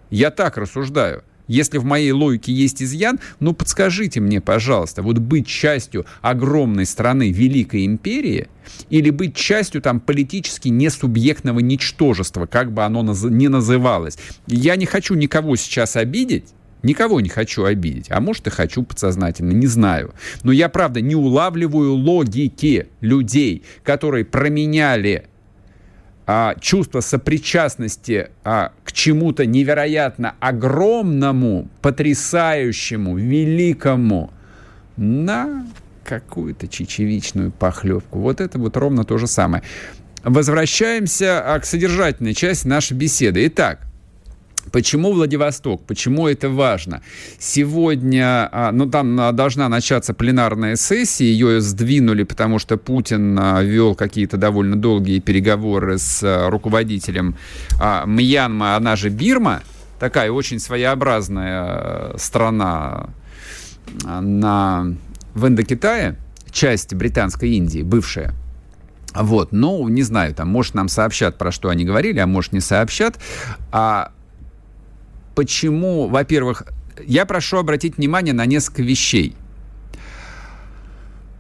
Я 0.10 0.32
так 0.32 0.58
рассуждаю. 0.58 1.24
Если 1.50 1.80
в 1.80 1.84
моей 1.84 2.12
логике 2.12 2.54
есть 2.54 2.82
изъян, 2.82 3.20
ну 3.40 3.54
подскажите 3.54 4.22
мне, 4.22 4.40
пожалуйста, 4.40 5.02
вот 5.02 5.18
быть 5.18 5.48
частью 5.48 6.06
огромной 6.22 6.86
страны, 6.86 7.32
великой 7.32 7.88
империи, 7.88 8.48
или 8.92 9.10
быть 9.10 9.36
частью 9.36 9.82
там 9.82 10.00
политически 10.00 10.70
несубъектного 10.70 11.60
ничтожества, 11.60 12.46
как 12.46 12.72
бы 12.72 12.84
оно 12.84 13.02
наз- 13.02 13.30
ни 13.30 13.48
называлось. 13.48 14.20
Я 14.46 14.76
не 14.76 14.86
хочу 14.86 15.16
никого 15.16 15.58
сейчас 15.58 15.98
обидеть, 15.98 16.46
Никого 16.82 17.20
не 17.20 17.28
хочу 17.28 17.66
обидеть, 17.66 18.06
а 18.10 18.22
может 18.22 18.48
и 18.48 18.52
хочу 18.52 18.84
подсознательно, 18.84 19.52
не 19.52 19.68
знаю. 19.68 20.14
Но 20.44 20.54
я, 20.54 20.70
правда, 20.70 21.02
не 21.02 21.14
улавливаю 21.14 21.94
логики 21.94 22.88
людей, 23.02 23.64
которые 23.84 24.24
променяли 24.24 25.28
а, 26.32 26.54
чувство 26.60 27.00
сопричастности 27.00 28.30
а, 28.44 28.72
к 28.84 28.92
чему-то 28.92 29.48
невероятно 29.48 30.36
огромному, 30.40 31.68
потрясающему, 31.82 33.18
великому 33.18 34.32
на 34.96 35.66
какую-то 36.06 36.68
чечевичную 36.68 37.52
похлебку. 37.52 38.20
Вот 38.20 38.42
это 38.42 38.60
вот 38.60 38.78
ровно 38.78 39.06
то 39.06 39.18
же 39.18 39.26
самое. 39.26 39.64
Возвращаемся 40.24 41.42
а, 41.44 41.60
к 41.60 41.66
содержательной 41.66 42.36
части 42.36 42.68
нашей 42.68 42.96
беседы. 42.96 43.48
Итак, 43.48 43.88
Почему 44.72 45.14
Владивосток? 45.14 45.86
Почему 45.86 46.28
это 46.28 46.50
важно? 46.50 47.02
Сегодня, 47.38 48.50
а, 48.52 48.72
ну 48.72 48.90
там 48.90 49.20
а, 49.20 49.32
должна 49.32 49.70
начаться 49.70 50.14
пленарная 50.14 50.76
сессия, 50.76 51.26
ее 51.26 51.62
сдвинули, 51.62 52.24
потому 52.24 52.60
что 52.60 52.78
Путин 52.78 53.38
а, 53.40 53.62
вел 53.62 53.96
какие-то 53.96 54.38
довольно 54.38 54.76
долгие 54.76 55.20
переговоры 55.20 55.98
с 55.98 56.48
руководителем 56.50 57.36
Мьянма, 58.06 58.76
она 58.76 58.96
же 58.96 59.10
Бирма, 59.10 59.62
такая 60.00 60.32
очень 60.32 60.60
своеобразная 60.60 62.18
страна 62.18 63.10
на, 64.04 64.94
в 65.34 65.48
Индокитае, 65.48 66.16
часть 66.52 66.94
Британской 66.94 67.52
Индии, 67.52 67.82
бывшая. 67.82 68.34
Вот, 69.16 69.52
ну, 69.52 69.88
не 69.88 70.04
знаю, 70.04 70.36
там, 70.36 70.50
может, 70.50 70.76
нам 70.76 70.88
сообщат, 70.88 71.38
про 71.38 71.52
что 71.52 71.70
они 71.70 71.84
говорили, 71.84 72.20
а 72.20 72.28
может, 72.28 72.54
не 72.54 72.60
сообщат. 72.60 73.20
А 73.72 74.12
почему, 75.36 76.08
во-первых, 76.08 76.64
я 77.06 77.26
прошу 77.26 77.58
обратить 77.58 77.98
внимание 77.98 78.34
на 78.34 78.46
несколько 78.46 78.84
вещей. 78.84 79.36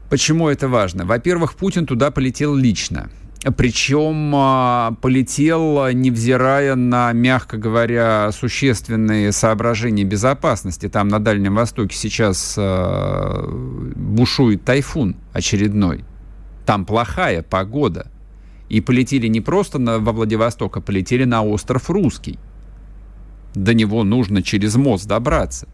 Почему 0.10 0.50
это 0.50 0.68
важно? 0.68 1.06
Во-первых, 1.06 1.54
Путин 1.54 1.86
туда 1.86 2.12
полетел 2.12 2.56
лично. 2.56 3.10
Причем 3.56 4.34
а, 4.36 4.96
полетел, 5.02 5.88
невзирая 5.94 6.76
на, 6.76 7.14
мягко 7.14 7.58
говоря, 7.58 8.32
существенные 8.34 9.32
соображения 9.32 10.04
безопасности. 10.04 10.90
Там 10.90 11.08
на 11.08 11.20
Дальнем 11.20 11.56
Востоке 11.56 11.96
сейчас 11.96 12.56
а, 12.58 13.48
бушует 13.96 14.66
тайфун 14.66 15.16
очередной. 15.32 16.04
Там 16.66 16.86
плохая 16.86 17.42
погода. 17.42 18.08
И 18.68 18.82
полетели 18.82 19.28
не 19.28 19.42
просто 19.42 19.80
на, 19.80 20.00
во 20.00 20.12
Владивосток, 20.12 20.78
а 20.78 20.82
полетели 20.82 21.24
на 21.24 21.42
остров 21.42 21.90
Русский. 21.90 22.38
До 23.60 23.74
него 23.74 24.06
нужно 24.06 24.42
через 24.42 24.76
мост 24.76 25.06
добраться. 25.06 25.68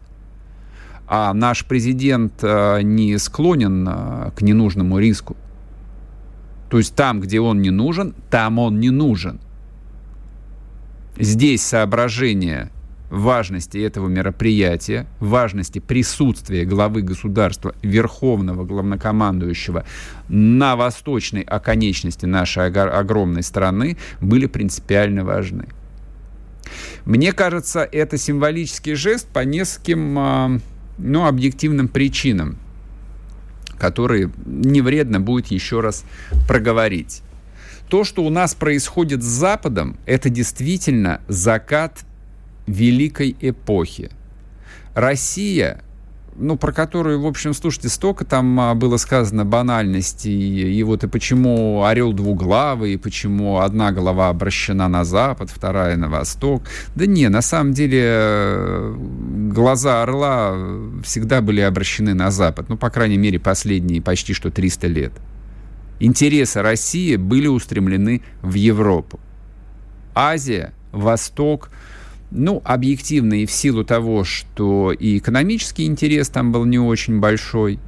А 1.06 1.32
наш 1.32 1.64
президент 1.64 2.32
а, 2.42 2.80
не 2.80 3.16
склонен 3.18 3.86
к 4.34 4.42
ненужному 4.42 4.98
риску. 4.98 5.36
То 6.68 6.78
есть 6.78 6.96
там, 6.96 7.20
где 7.20 7.40
он 7.40 7.62
не 7.62 7.70
нужен, 7.70 8.12
там 8.28 8.58
он 8.58 8.80
не 8.80 8.90
нужен. 8.90 9.38
Здесь 11.16 11.62
соображение 11.62 12.70
важности 13.08 13.78
этого 13.78 14.08
мероприятия, 14.08 15.06
важности 15.20 15.78
присутствия 15.78 16.64
главы 16.64 17.02
государства, 17.02 17.72
верховного 17.82 18.64
главнокомандующего 18.64 19.84
на 20.28 20.74
восточной 20.74 21.42
оконечности 21.42 22.26
нашей 22.26 22.66
огромной 22.66 23.44
страны 23.44 23.96
были 24.20 24.46
принципиально 24.46 25.24
важны. 25.24 25.68
Мне 27.04 27.32
кажется, 27.32 27.80
это 27.80 28.18
символический 28.18 28.94
жест 28.94 29.28
по 29.28 29.44
нескольким 29.44 30.18
а, 30.18 30.60
ну, 30.98 31.26
объективным 31.26 31.88
причинам 31.88 32.58
которые 33.78 34.30
не 34.44 34.80
вредно 34.80 35.20
будет 35.20 35.48
еще 35.48 35.80
раз 35.80 36.04
проговорить. 36.48 37.22
То, 37.88 38.04
что 38.04 38.24
у 38.24 38.30
нас 38.30 38.54
происходит 38.54 39.22
с 39.22 39.26
Западом, 39.26 39.96
это 40.06 40.28
действительно 40.28 41.20
закат 41.28 42.04
великой 42.66 43.36
эпохи. 43.40 44.10
Россия 44.94 45.82
ну, 46.38 46.56
про 46.56 46.72
которую, 46.72 47.20
в 47.20 47.26
общем, 47.26 47.54
слушайте, 47.54 47.88
столько 47.88 48.24
там 48.24 48.58
а, 48.60 48.74
было 48.74 48.96
сказано 48.96 49.44
банальности, 49.44 50.28
и, 50.28 50.78
и 50.78 50.82
вот 50.82 51.04
и 51.04 51.08
почему 51.08 51.84
орел 51.84 52.12
двуглавый, 52.12 52.94
и 52.94 52.96
почему 52.96 53.58
одна 53.60 53.92
голова 53.92 54.28
обращена 54.28 54.88
на 54.88 55.04
запад, 55.04 55.50
вторая 55.50 55.96
на 55.96 56.08
восток. 56.08 56.62
Да 56.94 57.06
не, 57.06 57.28
на 57.28 57.42
самом 57.42 57.72
деле 57.72 58.02
э, 58.02 58.94
глаза 59.52 60.02
орла 60.02 60.54
всегда 61.04 61.40
были 61.40 61.60
обращены 61.60 62.14
на 62.14 62.30
запад, 62.30 62.68
ну, 62.68 62.76
по 62.76 62.90
крайней 62.90 63.18
мере, 63.18 63.38
последние 63.38 64.02
почти 64.02 64.32
что 64.32 64.50
300 64.50 64.86
лет. 64.86 65.12
Интересы 65.98 66.60
России 66.60 67.16
были 67.16 67.46
устремлены 67.46 68.22
в 68.42 68.54
Европу. 68.54 69.18
Азия, 70.14 70.72
Восток– 70.92 71.70
ну, 72.30 72.60
объективно 72.64 73.42
и 73.42 73.46
в 73.46 73.50
силу 73.50 73.84
того, 73.84 74.24
что 74.24 74.92
и 74.92 75.18
экономический 75.18 75.86
интерес 75.86 76.28
там 76.28 76.52
был 76.52 76.64
не 76.64 76.78
очень 76.78 77.20
большой, 77.20 77.78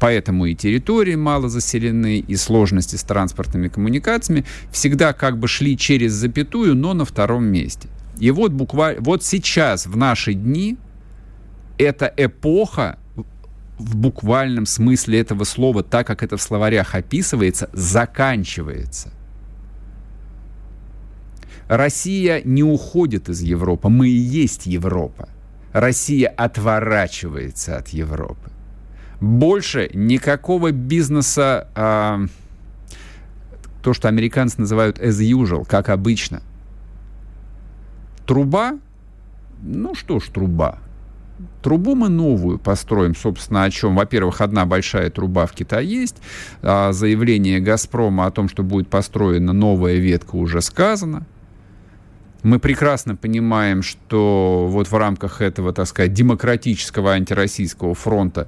поэтому 0.00 0.46
и 0.46 0.54
территории 0.54 1.14
мало 1.14 1.48
заселены, 1.48 2.18
и 2.18 2.36
сложности 2.36 2.96
с 2.96 3.02
транспортными 3.02 3.68
коммуникациями 3.68 4.44
всегда 4.70 5.12
как 5.12 5.38
бы 5.38 5.48
шли 5.48 5.76
через 5.76 6.12
запятую, 6.12 6.74
но 6.74 6.94
на 6.94 7.04
втором 7.04 7.44
месте. 7.44 7.88
И 8.18 8.30
вот 8.30 8.52
буквально, 8.52 9.00
вот 9.00 9.24
сейчас, 9.24 9.86
в 9.86 9.96
наши 9.96 10.34
дни, 10.34 10.76
эта 11.78 12.12
эпоха 12.16 12.98
в 13.78 13.96
буквальном 13.96 14.66
смысле 14.66 15.20
этого 15.20 15.44
слова, 15.44 15.84
так 15.84 16.06
как 16.06 16.24
это 16.24 16.36
в 16.36 16.42
словарях 16.42 16.96
описывается, 16.96 17.70
заканчивается. 17.72 19.12
Россия 21.68 22.42
не 22.44 22.62
уходит 22.62 23.28
из 23.28 23.42
Европы, 23.42 23.88
мы 23.88 24.08
и 24.08 24.16
есть 24.16 24.66
Европа. 24.66 25.28
Россия 25.72 26.28
отворачивается 26.28 27.76
от 27.76 27.88
Европы. 27.88 28.50
Больше 29.20 29.90
никакого 29.92 30.72
бизнеса, 30.72 31.68
а, 31.74 32.20
то, 33.82 33.92
что 33.92 34.08
американцы 34.08 34.60
называют 34.60 34.98
as 34.98 35.20
usual, 35.20 35.66
как 35.68 35.90
обычно. 35.90 36.42
Труба, 38.26 38.78
ну 39.62 39.94
что 39.94 40.20
ж 40.20 40.28
труба, 40.28 40.78
Трубу 41.62 41.94
мы 41.94 42.08
новую 42.08 42.58
построим, 42.58 43.14
собственно, 43.14 43.64
о 43.64 43.70
чем? 43.70 43.94
Во-первых, 43.94 44.40
одна 44.40 44.66
большая 44.66 45.10
труба 45.10 45.46
в 45.46 45.52
Китае 45.52 45.88
есть. 45.88 46.16
А 46.62 46.92
заявление 46.92 47.60
«Газпрома» 47.60 48.26
о 48.26 48.30
том, 48.30 48.48
что 48.48 48.62
будет 48.62 48.88
построена 48.88 49.52
новая 49.52 49.96
ветка, 49.96 50.34
уже 50.34 50.60
сказано. 50.60 51.26
Мы 52.42 52.60
прекрасно 52.60 53.16
понимаем, 53.16 53.82
что 53.82 54.68
вот 54.70 54.88
в 54.88 54.96
рамках 54.96 55.40
этого, 55.40 55.72
так 55.72 55.86
сказать, 55.88 56.12
демократического 56.12 57.12
антироссийского 57.12 57.94
фронта 57.94 58.46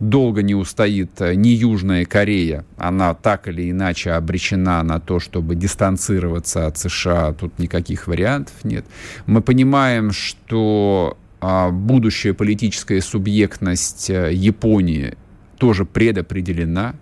долго 0.00 0.42
не 0.42 0.54
устоит 0.54 1.20
э, 1.20 1.34
ни 1.34 1.50
Южная 1.50 2.04
Корея. 2.06 2.64
Она 2.76 3.14
так 3.14 3.46
или 3.46 3.70
иначе 3.70 4.12
обречена 4.12 4.82
на 4.82 4.98
то, 4.98 5.20
чтобы 5.20 5.54
дистанцироваться 5.54 6.66
от 6.66 6.78
США. 6.78 7.32
Тут 7.34 7.58
никаких 7.58 8.08
вариантов 8.08 8.54
нет. 8.64 8.84
Мы 9.26 9.42
понимаем, 9.42 10.10
что 10.10 11.18
а, 11.40 11.70
будущая 11.70 12.34
политическая 12.34 13.00
субъектность 13.00 14.10
э, 14.10 14.32
Японии 14.32 15.16
тоже 15.58 15.84
предопределена. 15.84 16.94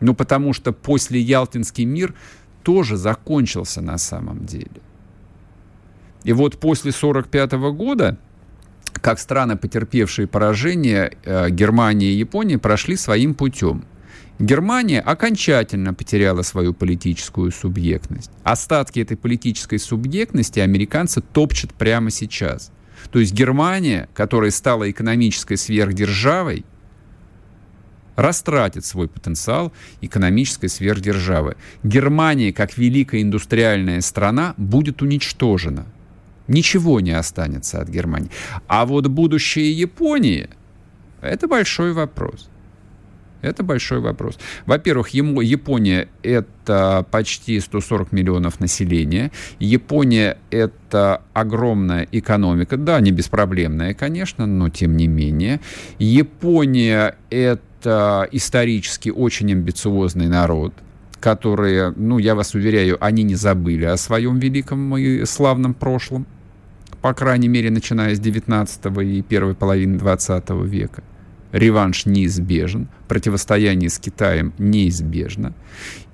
Ну, 0.00 0.14
потому 0.14 0.52
что 0.52 0.72
после 0.72 1.20
Ялтинский 1.20 1.84
мир 1.84 2.14
тоже 2.62 2.96
закончился 2.96 3.80
на 3.80 3.98
самом 3.98 4.44
деле. 4.44 4.82
И 6.24 6.32
вот 6.32 6.58
после 6.58 6.90
1945 6.90 7.52
года 7.76 8.18
как 9.00 9.18
страны, 9.18 9.56
потерпевшие 9.56 10.26
поражение, 10.26 11.16
э, 11.24 11.50
Германия 11.50 12.12
и 12.12 12.16
Япония 12.16 12.58
прошли 12.58 12.96
своим 12.96 13.34
путем. 13.34 13.84
Германия 14.38 15.00
окончательно 15.00 15.94
потеряла 15.94 16.42
свою 16.42 16.72
политическую 16.74 17.50
субъектность. 17.52 18.30
Остатки 18.44 19.00
этой 19.00 19.16
политической 19.16 19.78
субъектности 19.78 20.60
американцы 20.60 21.20
топчут 21.20 21.74
прямо 21.74 22.10
сейчас. 22.10 22.70
То 23.10 23.18
есть 23.18 23.32
Германия, 23.32 24.08
которая 24.14 24.50
стала 24.50 24.90
экономической 24.90 25.56
сверхдержавой, 25.56 26.64
растратит 28.16 28.84
свой 28.84 29.08
потенциал 29.08 29.72
экономической 30.00 30.68
сверхдержавы. 30.68 31.56
Германия, 31.82 32.52
как 32.52 32.76
великая 32.76 33.22
индустриальная 33.22 34.00
страна, 34.00 34.54
будет 34.56 35.02
уничтожена– 35.02 35.86
Ничего 36.48 37.00
не 37.00 37.12
останется 37.12 37.80
от 37.80 37.88
Германии. 37.88 38.30
А 38.66 38.84
вот 38.84 39.06
будущее 39.06 39.72
Японии– 39.72 40.48
это 41.20 41.46
большой 41.48 41.92
вопрос. 41.92 42.48
Это 43.42 43.64
большой 43.64 43.98
вопрос. 43.98 44.38
Во-первых, 44.66 45.08
Япония– 45.08 46.08
это 46.22 47.04
почти 47.10 47.58
140 47.58 48.12
миллионов 48.12 48.60
населения. 48.60 49.32
Япония– 49.58 50.38
это 50.50 51.22
огромная 51.32 52.06
экономика. 52.12 52.76
Да, 52.76 53.00
не 53.00 53.10
беспроблемная, 53.10 53.94
конечно, 53.94 54.46
но 54.46 54.68
тем 54.68 54.96
не 54.96 55.08
менее. 55.08 55.60
Япония– 55.98 57.16
это 57.30 58.28
исторически 58.30 59.08
очень 59.08 59.50
амбициозный 59.50 60.28
народ 60.28 60.72
которые, 61.22 61.94
ну, 61.96 62.18
я 62.18 62.34
вас 62.34 62.54
уверяю, 62.54 62.98
они 63.00 63.22
не 63.22 63.36
забыли 63.36 63.84
о 63.84 63.96
своем 63.96 64.40
великом 64.40 64.96
и 64.96 65.24
славном 65.24 65.72
прошлом, 65.72 66.26
по 67.00 67.14
крайней 67.14 67.48
мере, 67.48 67.70
начиная 67.70 68.14
с 68.14 68.18
19 68.18 68.86
и 69.02 69.22
первой 69.22 69.54
половины 69.54 69.98
20 69.98 70.50
века. 70.64 71.02
Реванш 71.52 72.06
неизбежен, 72.06 72.88
противостояние 73.08 73.90
с 73.90 73.98
Китаем 73.98 74.52
неизбежно. 74.58 75.54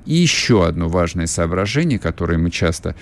И 0.05 0.15
еще 0.15 0.67
одно 0.67 0.89
важное 0.89 1.27
соображение, 1.27 1.99
которое 1.99 2.39
мы 2.39 2.51
часто 2.51 2.95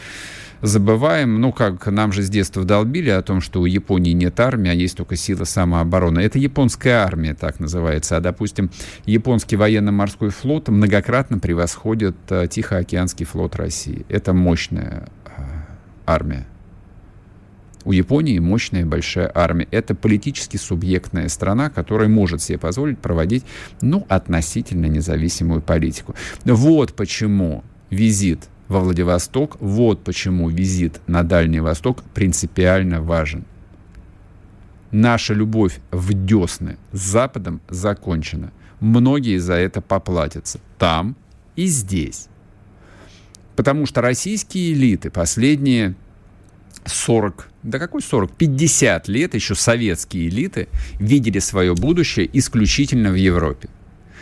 забываем, 0.63 1.41
ну 1.41 1.53
как 1.53 1.87
нам 1.87 2.13
же 2.13 2.23
с 2.23 2.29
детства 2.29 2.65
долбили 2.65 3.11
о 3.11 3.23
том, 3.23 3.41
что 3.41 3.61
у 3.61 3.67
Японии 3.67 4.13
нет 4.13 4.39
армии, 4.41 4.71
а 4.71 4.75
есть 4.75 4.97
только 4.97 5.17
сила 5.17 5.45
самообороны. 5.45 6.21
Это 6.21 6.39
японская 6.39 7.05
армия, 7.05 7.35
так 7.35 7.61
называется. 7.61 8.17
А, 8.17 8.21
допустим, 8.21 8.71
японский 9.05 9.57
военно-морской 9.57 10.31
флот 10.31 10.69
многократно 10.69 11.39
превосходит 11.39 12.17
а, 12.31 12.47
Тихоокеанский 12.47 13.27
флот 13.27 13.57
России. 13.57 14.05
Это 14.09 14.33
мощная 14.33 15.09
а, 15.25 15.67
армия. 16.07 16.47
У 17.87 17.93
Японии 17.93 18.41
мощная 18.41 18.85
большая 18.85 19.31
армия. 19.33 19.69
Это 19.71 19.95
политически 19.95 20.57
субъектная 20.57 21.29
страна, 21.29 21.71
которая 21.71 22.09
может 22.09 22.43
себе 22.43 22.59
позволить 22.59 22.99
проводить, 22.99 23.45
ну, 23.81 24.05
относительно 24.09 24.87
независимую 24.87 25.63
политику. 25.63 26.17
Вот 26.45 26.95
почему 26.95 27.63
визит 27.91 28.49
во 28.67 28.81
Владивосток. 28.81 29.57
Вот 29.61 30.03
почему 30.03 30.49
визит 30.49 31.01
на 31.07 31.23
Дальний 31.23 31.61
Восток 31.61 32.03
принципиально 32.13 33.01
важен. 33.01 33.45
Наша 34.91 35.33
любовь 35.33 35.79
в 35.93 36.13
десны 36.13 36.79
с 36.91 36.99
Западом 36.99 37.61
закончена. 37.69 38.51
Многие 38.81 39.39
за 39.39 39.55
это 39.55 39.81
поплатятся. 39.81 40.59
Там 40.77 41.15
и 41.55 41.67
здесь. 41.67 42.27
Потому 43.55 43.87
что 43.87 44.01
российские 44.01 44.73
элиты 44.73 45.11
последние 45.11 45.95
40, 46.85 47.49
да 47.63 47.79
какой 47.79 48.03
40, 48.03 48.33
50 48.33 49.09
лет 49.09 49.35
еще 49.35 49.55
советские 49.55 50.29
элиты 50.29 50.69
видели 50.99 51.39
свое 51.39 51.75
будущее 51.75 52.29
исключительно 52.33 53.11
в 53.11 53.15
Европе. 53.15 53.69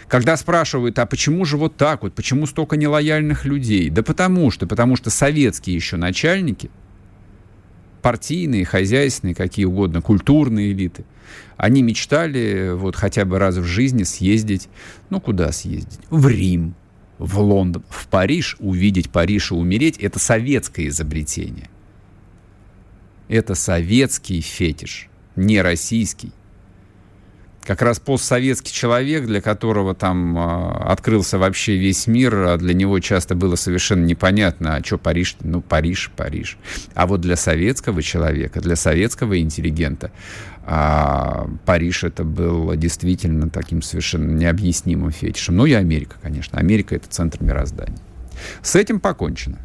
Когда 0.08 0.36
спрашивают, 0.36 0.98
а 0.98 1.06
почему 1.06 1.44
же 1.44 1.56
вот 1.56 1.76
так 1.76 2.02
вот, 2.02 2.14
почему 2.14 2.46
столько 2.46 2.76
нелояльных 2.76 3.44
людей? 3.44 3.90
Да 3.90 4.02
потому 4.02 4.50
что, 4.50 4.66
потому 4.66 4.96
что 4.96 5.10
советские 5.10 5.76
еще 5.76 5.96
начальники, 5.96 6.70
партийные, 8.02 8.66
хозяйственные, 8.66 9.34
какие 9.34 9.64
угодно, 9.64 10.02
культурные 10.02 10.72
элиты, 10.72 11.04
они 11.56 11.82
мечтали 11.82 12.72
вот 12.74 12.96
хотя 12.96 13.24
бы 13.24 13.38
раз 13.38 13.56
в 13.56 13.64
жизни 13.64 14.02
съездить, 14.02 14.68
ну 15.08 15.20
куда 15.20 15.52
съездить? 15.52 16.00
В 16.10 16.28
Рим, 16.28 16.74
в 17.18 17.38
Лондон, 17.38 17.82
в 17.88 18.06
Париж, 18.08 18.56
увидеть 18.58 19.10
Париж 19.10 19.52
и 19.52 19.54
умереть, 19.54 19.96
это 19.98 20.18
советское 20.18 20.88
изобретение. 20.88 21.70
Это 23.34 23.56
советский 23.56 24.40
фетиш, 24.40 25.08
не 25.34 25.60
российский 25.60 26.30
как 27.64 27.82
раз 27.82 27.98
постсоветский 27.98 28.72
человек, 28.72 29.26
для 29.26 29.40
которого 29.40 29.92
там 29.94 30.38
э, 30.38 30.76
открылся 30.84 31.38
вообще 31.38 31.76
весь 31.76 32.06
мир, 32.06 32.34
а 32.34 32.58
для 32.58 32.74
него 32.74 33.00
часто 33.00 33.34
было 33.34 33.56
совершенно 33.56 34.04
непонятно, 34.04 34.76
а 34.76 34.84
что 34.84 34.98
Париж, 34.98 35.36
ну 35.40 35.62
Париж, 35.62 36.12
Париж. 36.14 36.58
А 36.94 37.06
вот 37.06 37.22
для 37.22 37.36
советского 37.36 38.02
человека, 38.02 38.60
для 38.60 38.76
советского 38.76 39.40
интеллигента 39.40 40.12
э, 40.66 41.46
Париж 41.64 42.04
это 42.04 42.22
был 42.22 42.76
действительно 42.76 43.50
таким 43.50 43.82
совершенно 43.82 44.30
необъяснимым 44.30 45.10
фетишем. 45.10 45.56
Ну 45.56 45.66
и 45.66 45.72
Америка, 45.72 46.16
конечно. 46.22 46.58
Америка 46.58 46.94
это 46.94 47.08
центр 47.08 47.42
мироздания. 47.42 47.98
С 48.62 48.76
этим 48.76 49.00
покончено. 49.00 49.58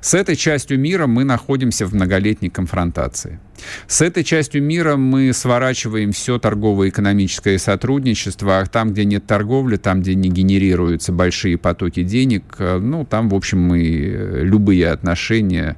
С 0.00 0.14
этой 0.14 0.36
частью 0.36 0.78
мира 0.78 1.06
мы 1.06 1.24
находимся 1.24 1.86
в 1.86 1.94
многолетней 1.94 2.50
конфронтации. 2.50 3.40
С 3.86 4.02
этой 4.02 4.24
частью 4.24 4.62
мира 4.62 4.96
мы 4.96 5.32
сворачиваем 5.32 6.12
все 6.12 6.38
торгово-экономическое 6.38 7.58
сотрудничество, 7.58 8.58
а 8.58 8.66
там, 8.66 8.92
где 8.92 9.04
нет 9.04 9.26
торговли, 9.26 9.76
там, 9.76 10.02
где 10.02 10.14
не 10.14 10.28
генерируются 10.28 11.12
большие 11.12 11.56
потоки 11.58 12.02
денег, 12.02 12.56
э, 12.58 12.78
ну, 12.78 13.04
там, 13.04 13.28
в 13.28 13.34
общем, 13.34 13.60
мы 13.60 13.82
э, 13.82 14.42
любые 14.42 14.90
отношения, 14.90 15.76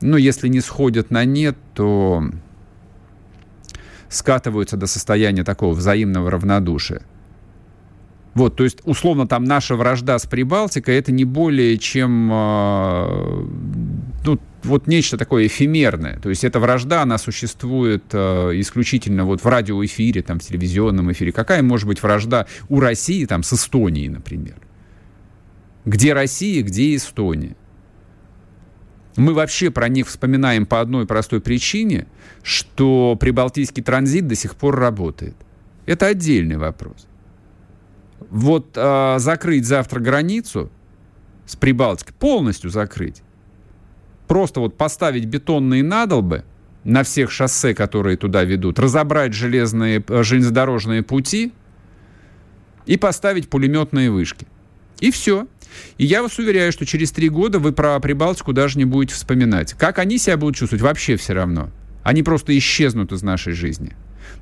ну, 0.00 0.16
если 0.16 0.48
не 0.48 0.60
сходят 0.60 1.10
на 1.10 1.24
нет, 1.24 1.56
то 1.74 2.24
скатываются 4.08 4.76
до 4.76 4.86
состояния 4.86 5.44
такого 5.44 5.74
взаимного 5.74 6.30
равнодушия. 6.30 7.02
Вот, 8.36 8.54
то 8.54 8.64
есть, 8.64 8.80
условно, 8.84 9.26
там 9.26 9.44
наша 9.44 9.76
вражда 9.76 10.18
с 10.18 10.26
Прибалтикой 10.26 10.96
это 10.96 11.10
не 11.10 11.24
более 11.24 11.78
чем 11.78 12.30
э, 12.30 13.46
ну, 14.26 14.38
вот 14.62 14.86
нечто 14.86 15.16
такое 15.16 15.46
эфемерное. 15.46 16.20
То 16.20 16.28
есть 16.28 16.44
эта 16.44 16.60
вражда, 16.60 17.00
она 17.00 17.16
существует 17.16 18.04
э, 18.12 18.50
исключительно 18.56 19.24
вот 19.24 19.42
в 19.42 19.46
радиоэфире, 19.46 20.20
там, 20.20 20.38
в 20.38 20.42
телевизионном 20.42 21.10
эфире. 21.12 21.32
Какая 21.32 21.62
может 21.62 21.88
быть 21.88 22.02
вражда 22.02 22.46
у 22.68 22.78
России 22.78 23.24
там, 23.24 23.42
с 23.42 23.54
Эстонией, 23.54 24.10
например? 24.10 24.56
Где 25.86 26.12
Россия, 26.12 26.62
где 26.62 26.94
Эстония? 26.94 27.56
Мы 29.16 29.32
вообще 29.32 29.70
про 29.70 29.88
них 29.88 30.08
вспоминаем 30.08 30.66
по 30.66 30.82
одной 30.82 31.06
простой 31.06 31.40
причине, 31.40 32.06
что 32.42 33.16
прибалтийский 33.18 33.82
транзит 33.82 34.28
до 34.28 34.34
сих 34.34 34.56
пор 34.56 34.76
работает. 34.78 35.36
Это 35.86 36.04
отдельный 36.04 36.58
вопрос. 36.58 37.06
Вот 38.30 38.72
э, 38.74 39.16
закрыть 39.18 39.66
завтра 39.66 40.00
границу 40.00 40.70
с 41.44 41.54
Прибалтикой, 41.56 42.14
полностью 42.18 42.70
закрыть, 42.70 43.22
просто 44.26 44.60
вот 44.60 44.76
поставить 44.76 45.26
бетонные 45.26 45.82
надолбы 45.82 46.44
на 46.84 47.02
всех 47.02 47.30
шоссе, 47.30 47.74
которые 47.74 48.16
туда 48.16 48.44
ведут, 48.44 48.78
разобрать 48.78 49.32
железные, 49.32 50.02
э, 50.06 50.22
железнодорожные 50.22 51.02
пути 51.02 51.52
и 52.86 52.96
поставить 52.96 53.48
пулеметные 53.48 54.10
вышки. 54.10 54.46
И 55.00 55.10
все. 55.10 55.46
И 55.98 56.06
я 56.06 56.22
вас 56.22 56.38
уверяю, 56.38 56.72
что 56.72 56.86
через 56.86 57.10
три 57.12 57.28
года 57.28 57.58
вы 57.58 57.72
про 57.72 58.00
Прибалтику 58.00 58.54
даже 58.54 58.78
не 58.78 58.86
будете 58.86 59.14
вспоминать. 59.14 59.74
Как 59.74 59.98
они 59.98 60.16
себя 60.16 60.38
будут 60.38 60.56
чувствовать, 60.56 60.82
вообще 60.82 61.16
все 61.16 61.34
равно. 61.34 61.70
Они 62.02 62.22
просто 62.22 62.56
исчезнут 62.56 63.12
из 63.12 63.22
нашей 63.22 63.52
жизни. 63.52 63.94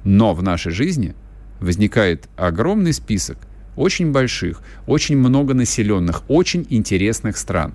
Но 0.04 0.32
в 0.32 0.42
нашей 0.42 0.70
жизни 0.70 1.14
возникает 1.60 2.28
огромный 2.36 2.92
список– 2.92 3.38
очень 3.76 4.12
больших, 4.12 4.62
очень 4.86 5.16
многонаселенных, 5.16 6.22
очень 6.28 6.66
интересных 6.70 7.36
стран. 7.36 7.74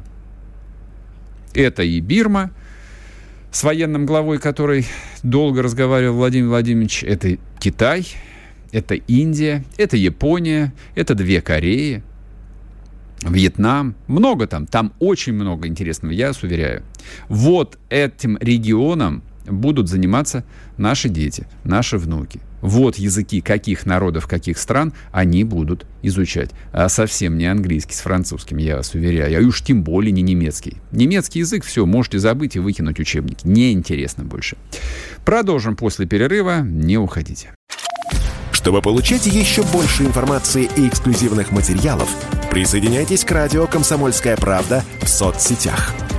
Это 1.53 1.83
и 1.83 1.99
Бирма, 1.99 2.51
с 3.51 3.63
военным 3.63 4.05
главой 4.05 4.37
которой 4.37 4.85
долго 5.23 5.63
разговаривал 5.63 6.17
Владимир 6.17 6.49
Владимирович, 6.49 7.03
это 7.03 7.37
Китай, 7.59 8.07
это 8.71 8.95
Индия, 8.95 9.63
это 9.77 9.97
Япония, 9.97 10.73
это 10.95 11.15
две 11.15 11.41
Кореи, 11.41 12.03
Вьетнам, 13.21 13.95
много 14.07 14.47
там, 14.47 14.65
там 14.65 14.93
очень 14.99 15.33
много 15.33 15.67
интересного, 15.67 16.13
я 16.13 16.27
вас 16.27 16.41
уверяю. 16.43 16.83
Вот 17.27 17.77
этим 17.89 18.37
регионом 18.39 19.23
будут 19.45 19.89
заниматься 19.89 20.45
наши 20.77 21.09
дети, 21.09 21.47
наши 21.63 21.97
внуки. 21.97 22.39
Вот 22.61 22.95
языки 22.95 23.41
каких 23.41 23.85
народов, 23.85 24.27
каких 24.27 24.57
стран 24.57 24.93
они 25.11 25.43
будут 25.43 25.85
изучать. 26.01 26.51
А 26.71 26.89
совсем 26.89 27.37
не 27.37 27.45
английский 27.45 27.93
с 27.93 28.01
французским, 28.01 28.57
я 28.57 28.77
вас 28.77 28.93
уверяю. 28.93 29.37
А 29.37 29.47
уж 29.47 29.61
тем 29.63 29.83
более 29.83 30.11
не 30.11 30.21
немецкий. 30.21 30.77
Немецкий 30.91 31.39
язык, 31.39 31.63
все, 31.63 31.85
можете 31.85 32.19
забыть 32.19 32.55
и 32.55 32.59
выкинуть 32.59 32.99
учебники. 32.99 33.45
Неинтересно 33.45 34.23
больше. 34.23 34.57
Продолжим 35.25 35.75
после 35.75 36.05
перерыва. 36.05 36.61
Не 36.61 36.97
уходите. 36.97 37.53
Чтобы 38.51 38.81
получать 38.81 39.25
еще 39.25 39.63
больше 39.63 40.03
информации 40.03 40.69
и 40.75 40.87
эксклюзивных 40.87 41.51
материалов, 41.51 42.09
присоединяйтесь 42.51 43.23
к 43.23 43.31
радио 43.31 43.67
«Комсомольская 43.67 44.35
правда» 44.35 44.83
в 45.01 45.07
соцсетях– 45.07 45.93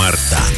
Мардан. 0.00 0.54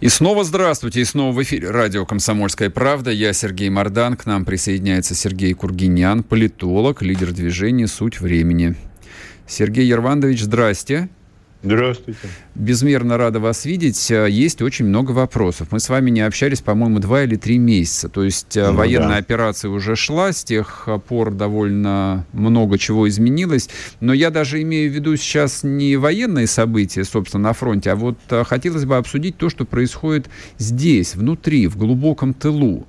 И 0.00 0.08
снова 0.08 0.42
здравствуйте, 0.42 1.02
и 1.02 1.04
снова 1.04 1.32
в 1.32 1.40
эфире 1.44 1.70
радио 1.70 2.04
«Комсомольская 2.04 2.68
правда». 2.68 3.12
Я 3.12 3.32
Сергей 3.32 3.70
Мордан, 3.70 4.16
к 4.16 4.26
нам 4.26 4.44
присоединяется 4.44 5.14
Сергей 5.14 5.54
Кургинян, 5.54 6.24
политолог, 6.24 7.00
лидер 7.00 7.30
движения 7.30 7.86
«Суть 7.86 8.20
времени». 8.20 8.74
Сергей 9.46 9.86
Ервандович, 9.86 10.42
здрасте. 10.42 11.08
Здравствуйте. 11.64 12.20
Безмерно 12.54 13.16
рада 13.16 13.40
вас 13.40 13.64
видеть. 13.64 14.10
Э, 14.10 14.28
есть 14.28 14.60
очень 14.60 14.84
много 14.84 15.12
вопросов. 15.12 15.68
Мы 15.70 15.80
с 15.80 15.88
вами 15.88 16.10
не 16.10 16.20
общались, 16.20 16.60
по-моему, 16.60 16.98
два 16.98 17.24
или 17.24 17.36
три 17.36 17.56
месяца. 17.56 18.10
То 18.10 18.22
есть 18.22 18.54
э, 18.56 18.70
ну, 18.70 18.76
военная 18.76 19.08
да. 19.08 19.16
операция 19.16 19.70
уже 19.70 19.96
шла, 19.96 20.32
с 20.32 20.44
тех 20.44 20.86
пор 21.08 21.32
довольно 21.32 22.26
много 22.32 22.76
чего 22.76 23.08
изменилось. 23.08 23.70
Но 24.00 24.12
я 24.12 24.30
даже 24.30 24.60
имею 24.60 24.90
в 24.90 24.94
виду 24.94 25.16
сейчас 25.16 25.62
не 25.62 25.96
военные 25.96 26.46
события, 26.46 27.02
собственно, 27.02 27.44
на 27.44 27.52
фронте, 27.54 27.90
а 27.92 27.96
вот 27.96 28.18
э, 28.28 28.44
хотелось 28.44 28.84
бы 28.84 28.98
обсудить 28.98 29.38
то, 29.38 29.48
что 29.48 29.64
происходит 29.64 30.28
здесь, 30.58 31.14
внутри, 31.14 31.66
в 31.66 31.78
глубоком 31.78 32.34
тылу. 32.34 32.86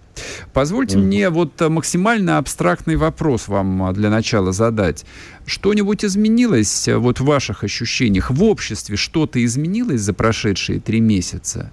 Позвольте 0.54 0.98
mm-hmm. 0.98 1.02
мне 1.02 1.30
вот 1.30 1.62
э, 1.62 1.70
максимально 1.70 2.38
абстрактный 2.38 2.96
вопрос 2.96 3.48
вам 3.48 3.90
э, 3.90 3.94
для 3.94 4.10
начала 4.10 4.52
задать. 4.52 5.06
Что-нибудь 5.46 6.06
изменилось 6.06 6.88
э, 6.88 6.98
вот 6.98 7.20
в 7.20 7.26
ваших 7.26 7.64
ощущениях? 7.64 8.32
В 8.32 8.44
обществе 8.44 8.96
что-то 8.96 9.44
изменилось 9.44 10.02
за 10.02 10.14
прошедшие 10.14 10.80
три 10.80 11.02
месяца? 11.02 11.72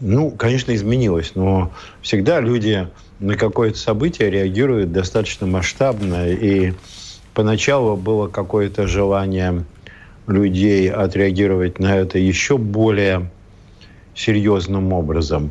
Ну, 0.00 0.30
конечно, 0.30 0.74
изменилось, 0.74 1.32
но 1.34 1.72
всегда 2.00 2.40
люди 2.40 2.88
на 3.18 3.36
какое-то 3.36 3.78
событие 3.78 4.30
реагируют 4.30 4.92
достаточно 4.92 5.46
масштабно, 5.46 6.28
и 6.28 6.72
поначалу 7.34 7.96
было 7.96 8.28
какое-то 8.28 8.86
желание 8.86 9.64
людей 10.26 10.90
отреагировать 10.90 11.78
на 11.78 11.98
это 11.98 12.18
еще 12.18 12.56
более 12.56 13.30
серьезным 14.20 14.92
образом. 14.92 15.50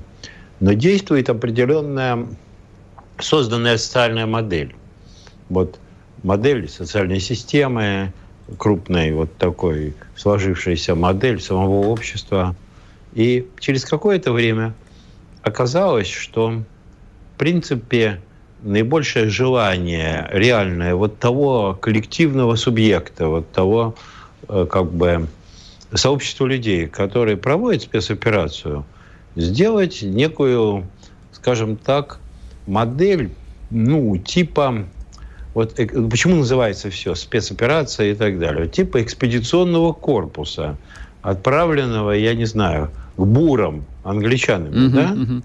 Но 0.59 0.73
действует 0.73 1.29
определенная 1.29 2.27
созданная 3.19 3.77
социальная 3.77 4.25
модель. 4.25 4.75
Вот 5.49 5.79
модель 6.23 6.69
социальной 6.69 7.19
системы, 7.19 8.13
крупной 8.57 9.11
вот 9.11 9.35
такой 9.37 9.93
сложившаяся 10.15 10.95
модель 10.95 11.39
самого 11.41 11.87
общества. 11.87 12.55
И 13.13 13.47
через 13.59 13.85
какое-то 13.85 14.31
время 14.31 14.73
оказалось, 15.41 16.09
что 16.09 16.63
в 17.35 17.39
принципе 17.39 18.21
наибольшее 18.61 19.29
желание 19.29 20.27
реальное 20.31 20.95
вот 20.95 21.19
того 21.19 21.77
коллективного 21.79 22.55
субъекта, 22.55 23.27
вот 23.27 23.51
того 23.51 23.95
э, 24.47 24.67
как 24.69 24.91
бы 24.91 25.27
сообщества 25.93 26.45
людей, 26.45 26.87
которые 26.87 27.37
проводят 27.37 27.83
спецоперацию, 27.83 28.85
сделать 29.35 30.01
некую, 30.01 30.87
скажем 31.31 31.77
так, 31.77 32.19
модель, 32.67 33.31
ну, 33.69 34.17
типа 34.17 34.85
вот 35.53 35.79
э, 35.79 35.87
почему 35.87 36.35
называется 36.37 36.89
все 36.89 37.15
спецоперация 37.15 38.11
и 38.11 38.15
так 38.15 38.39
далее, 38.39 38.67
типа 38.67 39.01
экспедиционного 39.01 39.93
корпуса, 39.93 40.77
отправленного, 41.21 42.11
я 42.11 42.33
не 42.33 42.45
знаю, 42.45 42.91
к 43.17 43.21
бурам 43.21 43.85
англичанами, 44.03 44.87
uh-huh, 44.87 44.89
да? 44.89 45.13
Uh-huh. 45.13 45.43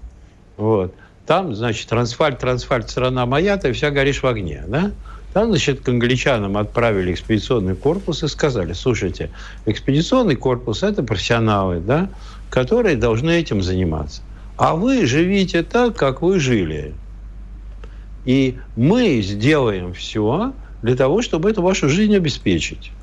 Вот. 0.57 0.95
Там, 1.25 1.55
значит, 1.55 1.89
трансфальт, 1.89 2.39
трансфальт, 2.39 2.89
страна 2.89 3.25
моя, 3.25 3.57
ты 3.57 3.73
вся 3.73 3.89
горишь 3.89 4.21
в 4.21 4.27
огне, 4.27 4.63
да? 4.67 4.91
Там, 5.35 5.49
значит, 5.49 5.81
к 5.81 5.89
англичанам 5.89 6.55
отправили 6.55 7.11
экспедиционный 7.11 7.75
корпус 7.75 8.23
и 8.23 8.29
сказали, 8.29 8.71
слушайте, 8.71 9.31
экспедиционный 9.65 10.37
корпус– 10.37 10.81
это 10.83 11.03
профессионалы, 11.03 11.81
да, 11.81 12.09
которые 12.49 12.95
должны 12.95 13.31
этим 13.31 13.61
заниматься. 13.61 14.21
А 14.55 14.77
вы 14.77 15.05
живите 15.05 15.61
так, 15.63 15.97
как 15.97 16.21
вы 16.21 16.39
жили. 16.39 16.93
И 18.23 18.57
мы 18.77 19.19
сделаем 19.21 19.93
все 19.93 20.53
для 20.81 20.95
того, 20.95 21.21
чтобы 21.21 21.49
эту 21.49 21.61
вашу 21.61 21.89
жизнь 21.89 22.15
обеспечить. 22.15 22.93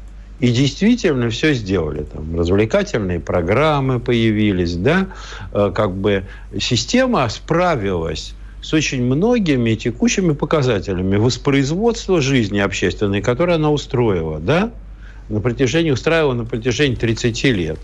И 0.40 0.50
действительно 0.50 1.28
все 1.28 1.52
сделали. 1.52 2.04
Там 2.04 2.34
развлекательные 2.38 3.20
программы 3.20 4.00
появились, 4.00 4.74
да, 4.76 5.08
э, 5.52 5.70
как 5.74 5.94
бы 5.94 6.24
система 6.58 7.28
справилась 7.28 8.34
с 8.62 8.72
очень 8.72 9.02
многими 9.02 9.74
текущими 9.74 10.32
показателями 10.32 11.16
воспроизводства 11.16 12.20
жизни 12.20 12.60
общественной, 12.60 13.20
которую 13.20 13.56
она 13.56 13.70
устроила, 13.70 14.38
да, 14.38 14.70
на 15.28 15.40
протяжении, 15.40 15.90
устраивала 15.90 16.34
на 16.34 16.44
протяжении 16.44 16.94
30 16.94 17.44
лет. 17.44 17.78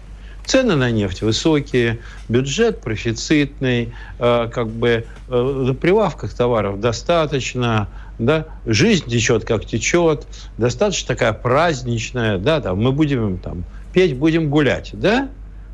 Цены 0.46 0.76
на 0.76 0.90
нефть 0.90 1.20
высокие, 1.20 1.98
бюджет 2.28 2.80
профицитный, 2.80 3.92
э, 4.18 4.48
как 4.50 4.68
бы 4.68 5.04
э, 5.28 5.64
на 5.66 5.74
прилавках 5.74 6.32
товаров 6.32 6.80
достаточно, 6.80 7.88
да, 8.18 8.46
жизнь 8.64 9.10
течет 9.10 9.44
как 9.44 9.66
течет, 9.66 10.26
достаточно 10.56 11.08
такая 11.08 11.34
праздничная, 11.34 12.38
да, 12.38 12.60
там 12.60 12.82
мы 12.82 12.92
будем 12.92 13.36
там 13.38 13.64
петь, 13.92 14.16
будем 14.16 14.48
гулять, 14.48 14.90
да, 14.94 15.28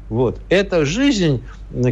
вот. 0.08 0.40
Эта 0.48 0.84
жизнь, 0.84 1.44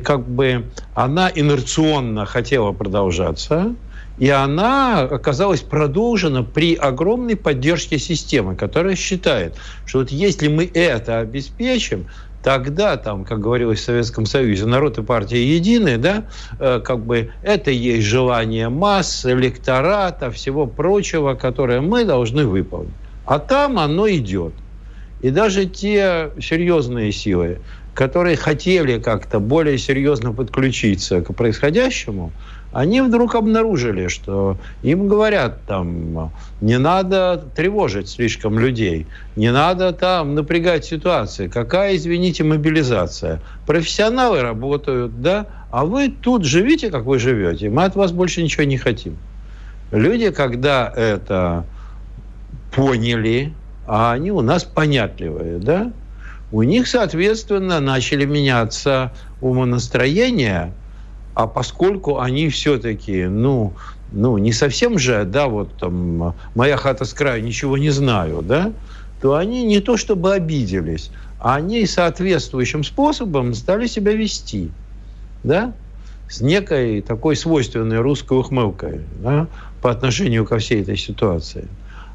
как 0.05 0.27
бы, 0.29 0.65
она 0.95 1.31
инерционно 1.35 2.27
хотела 2.27 2.73
продолжаться, 2.73 3.75
и 4.19 4.29
она 4.29 5.01
оказалась 5.01 5.63
продолжена 5.63 6.43
при 6.43 6.75
огромной 6.75 7.37
поддержке 7.37 7.99
системы, 7.99 8.55
которая 8.55 8.95
считает, 8.95 9.57
что 9.87 10.01
вот 10.01 10.11
если 10.11 10.49
мы 10.49 10.71
это 10.73 11.19
обеспечим, 11.21 12.07
тогда, 12.43 12.97
там, 12.97 13.25
как 13.25 13.41
говорилось 13.41 13.81
в 13.81 13.85
Советском 13.85 14.27
Союзе, 14.27 14.67
народ 14.67 14.99
и 14.99 15.03
партия 15.03 15.43
едины, 15.43 15.97
да, 15.97 16.25
э, 16.59 16.81
как 16.85 17.05
бы 17.05 17.31
это 17.43 17.71
есть 17.71 18.07
желание 18.07 18.69
масс, 18.69 19.25
электората, 19.25 20.31
всего 20.31 20.67
прочего, 20.67 21.35
которое 21.35 21.81
мы 21.81 22.05
должны 22.05 22.47
выполнить. 22.47 22.95
А 23.25 23.39
там 23.39 23.79
оно 23.79 24.09
идет. 24.11 24.55
И 25.21 25.31
даже 25.31 25.67
те 25.67 26.31
серьезные 26.41 27.13
силы, 27.13 27.61
которые 27.95 28.37
хотели 28.37 28.99
как-то 28.99 29.39
более 29.41 29.79
серьезно 29.79 30.33
подключиться 30.33 31.21
к 31.21 31.35
происходящему, 31.35 32.33
они 32.73 33.03
вдруг 33.03 33.35
обнаружили, 33.35 34.09
что 34.09 34.57
им 34.83 35.07
говорят 35.07 35.59
там, 35.67 36.33
не 36.63 36.79
надо 36.79 37.45
тревожить 37.55 38.09
слишком 38.09 38.59
людей, 38.59 39.07
не 39.37 39.53
надо 39.53 39.93
там 39.93 40.35
напрягать 40.35 40.87
ситуации. 40.87 41.49
Какая, 41.49 41.97
извините, 41.97 42.45
мобилизация? 42.45 43.41
Профессионалы 43.67 44.41
работают, 44.41 45.21
да, 45.21 45.47
а 45.71 45.85
вы 45.85 46.09
тут 46.09 46.45
живите, 46.45 46.91
как 46.91 47.05
вы 47.05 47.19
живете. 47.19 47.69
Мы 47.69 47.85
от 47.85 47.95
вас 47.95 48.11
больше 48.11 48.43
ничего 48.43 48.65
не 48.65 48.79
хотим. 48.79 49.19
Люди, 49.91 50.31
когда 50.31 50.91
это 50.97 51.67
поняли, 52.75 53.53
а 53.87 54.13
они 54.13 54.31
у 54.31 54.41
нас 54.41 54.65
понятливые, 54.65 55.59
да, 55.59 55.93
у 56.53 56.63
них, 56.63 56.87
соответственно, 56.87 57.81
начали 57.81 58.27
меняться 58.27 59.11
умонастроения, 59.41 60.73
а 61.35 61.47
поскольку 61.47 62.21
они 62.21 62.51
все-таки, 62.51 63.25
ну, 63.25 63.73
ну, 64.13 64.37
не 64.37 64.53
совсем 64.53 64.99
же, 64.99 65.25
да, 65.25 65.49
вот 65.49 65.73
там, 65.79 66.35
моя 66.55 66.77
хата 66.77 67.07
с 67.07 67.15
краю, 67.15 67.43
ничего 67.43 67.79
не 67.79 67.89
знаю, 67.89 68.43
да, 68.43 68.73
то 69.23 69.37
они 69.37 69.65
не 69.65 69.81
то 69.81 69.97
чтобы 69.97 70.35
обиделись, 70.35 71.11
а 71.41 71.57
они 71.57 71.87
соответствующим 71.87 72.85
способом 72.85 73.55
стали 73.55 73.87
себя 73.87 74.13
вести, 74.13 74.71
да, 75.43 75.73
с 76.29 76.43
некой 76.43 77.01
такой 77.01 77.35
свойственной 77.35 78.01
русской 78.01 78.39
ухмылкой 78.39 79.01
да, 79.23 79.47
по 79.81 79.91
отношению 79.91 80.45
ко 80.45 80.59
всей 80.59 80.83
этой 80.83 80.99
ситуации. 80.99 81.67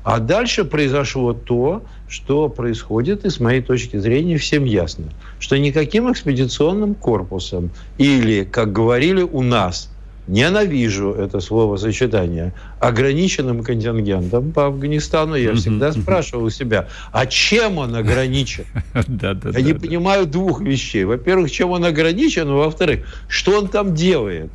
А 0.03 0.19
дальше 0.19 0.63
произошло 0.63 1.33
то, 1.33 1.83
что 2.07 2.49
происходит, 2.49 3.25
и 3.25 3.29
с 3.29 3.39
моей 3.39 3.61
точки 3.61 3.97
зрения 3.97 4.37
всем 4.37 4.63
ясно, 4.63 5.05
что 5.39 5.57
никаким 5.57 6.11
экспедиционным 6.11 6.95
корпусом 6.95 7.71
или, 7.97 8.43
как 8.43 8.71
говорили 8.71 9.21
у 9.21 9.41
нас, 9.41 9.89
ненавижу 10.27 11.11
это 11.13 11.39
словосочетание, 11.39 12.53
ограниченным 12.79 13.63
контингентом 13.63 14.51
по 14.51 14.67
Афганистану, 14.67 15.35
я 15.35 15.53
всегда 15.55 15.91
спрашивал 15.91 16.45
у 16.45 16.49
себя, 16.49 16.87
а 17.11 17.25
чем 17.25 17.77
он 17.77 17.95
ограничен? 17.95 18.65
Я 18.93 19.61
не 19.61 19.73
понимаю 19.73 20.25
двух 20.25 20.61
вещей. 20.61 21.05
Во-первых, 21.05 21.51
чем 21.51 21.71
он 21.71 21.85
ограничен, 21.85 22.49
а 22.49 22.53
во-вторых, 22.53 23.05
что 23.27 23.59
он 23.59 23.67
там 23.67 23.95
делает? 23.95 24.51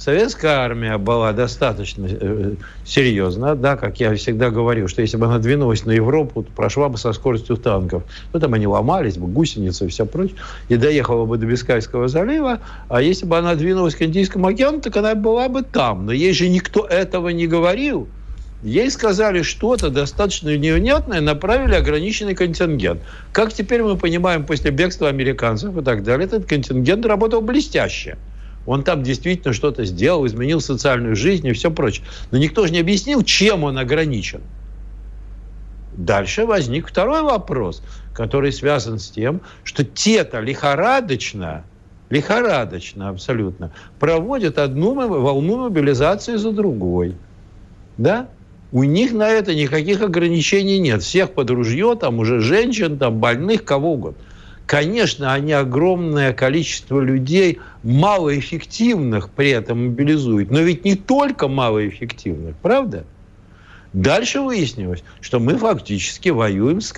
Советская 0.00 0.60
армия 0.60 0.96
была 0.96 1.34
достаточно 1.34 2.08
э, 2.10 2.54
серьезна, 2.86 3.54
да, 3.54 3.76
как 3.76 4.00
я 4.00 4.14
всегда 4.14 4.48
говорил, 4.48 4.88
что 4.88 5.02
если 5.02 5.18
бы 5.18 5.26
она 5.26 5.38
двинулась 5.38 5.84
на 5.84 5.90
Европу, 5.90 6.42
то 6.42 6.50
прошла 6.52 6.88
бы 6.88 6.96
со 6.96 7.12
скоростью 7.12 7.58
танков. 7.58 8.04
Ну, 8.32 8.40
там 8.40 8.54
они 8.54 8.66
ломались 8.66 9.18
бы, 9.18 9.26
гусеницы 9.26 9.84
и 9.84 9.88
все 9.88 10.06
прочее, 10.06 10.38
и 10.70 10.76
доехала 10.76 11.26
бы 11.26 11.36
до 11.36 11.44
Бискайского 11.44 12.08
залива, 12.08 12.60
а 12.88 13.02
если 13.02 13.26
бы 13.26 13.36
она 13.36 13.54
двинулась 13.56 13.94
к 13.94 14.00
Индийскому 14.00 14.46
океану, 14.46 14.80
так 14.80 14.96
она 14.96 15.14
была 15.14 15.50
бы 15.50 15.60
там. 15.60 16.06
Но 16.06 16.12
ей 16.12 16.32
же 16.32 16.48
никто 16.48 16.86
этого 16.86 17.28
не 17.28 17.46
говорил. 17.46 18.08
Ей 18.62 18.90
сказали 18.90 19.42
что-то 19.42 19.90
достаточно 19.90 20.56
невнятное, 20.56 21.20
направили 21.20 21.74
ограниченный 21.74 22.34
контингент. 22.34 23.02
Как 23.32 23.52
теперь 23.52 23.82
мы 23.82 23.98
понимаем 23.98 24.46
после 24.46 24.70
бегства 24.70 25.10
американцев 25.10 25.76
и 25.76 25.82
так 25.82 26.04
далее, 26.04 26.26
этот 26.26 26.46
контингент 26.46 27.04
работал 27.04 27.42
блестяще. 27.42 28.16
Он 28.66 28.84
там 28.84 29.02
действительно 29.02 29.52
что-то 29.52 29.84
сделал, 29.84 30.26
изменил 30.26 30.60
социальную 30.60 31.16
жизнь 31.16 31.46
и 31.46 31.52
все 31.52 31.70
прочее. 31.70 32.06
Но 32.30 32.38
никто 32.38 32.66
же 32.66 32.72
не 32.72 32.80
объяснил, 32.80 33.22
чем 33.22 33.64
он 33.64 33.78
ограничен. 33.78 34.42
Дальше 35.96 36.46
возник 36.46 36.88
второй 36.88 37.22
вопрос, 37.22 37.82
который 38.14 38.52
связан 38.52 38.98
с 38.98 39.10
тем, 39.10 39.40
что 39.64 39.84
те-то 39.84 40.40
лихорадочно, 40.40 41.64
лихорадочно 42.10 43.08
абсолютно, 43.08 43.72
проводят 43.98 44.58
одну 44.58 44.94
волну 44.94 45.64
мобилизации 45.64 46.36
за 46.36 46.52
другой. 46.52 47.16
Да? 47.98 48.28
У 48.72 48.84
них 48.84 49.12
на 49.12 49.28
это 49.28 49.54
никаких 49.54 50.00
ограничений 50.00 50.78
нет. 50.78 51.02
Всех 51.02 51.32
под 51.32 51.50
ружье, 51.50 51.96
там 52.00 52.20
уже 52.20 52.40
женщин, 52.40 52.98
там 52.98 53.18
больных, 53.18 53.64
кого 53.64 53.94
угодно. 53.94 54.22
Конечно, 54.70 55.32
они 55.32 55.52
огромное 55.52 56.32
количество 56.32 57.00
людей 57.00 57.58
малоэффективных 57.82 59.30
при 59.30 59.50
этом 59.50 59.88
мобилизуют. 59.88 60.52
Но 60.52 60.60
ведь 60.60 60.84
не 60.84 60.94
только 60.94 61.48
малоэффективных, 61.48 62.54
правда? 62.62 63.04
Дальше 63.92 64.40
выяснилось, 64.40 65.02
что 65.20 65.40
мы 65.40 65.58
фактически 65.58 66.28
воюем 66.28 66.80
с 66.80 66.94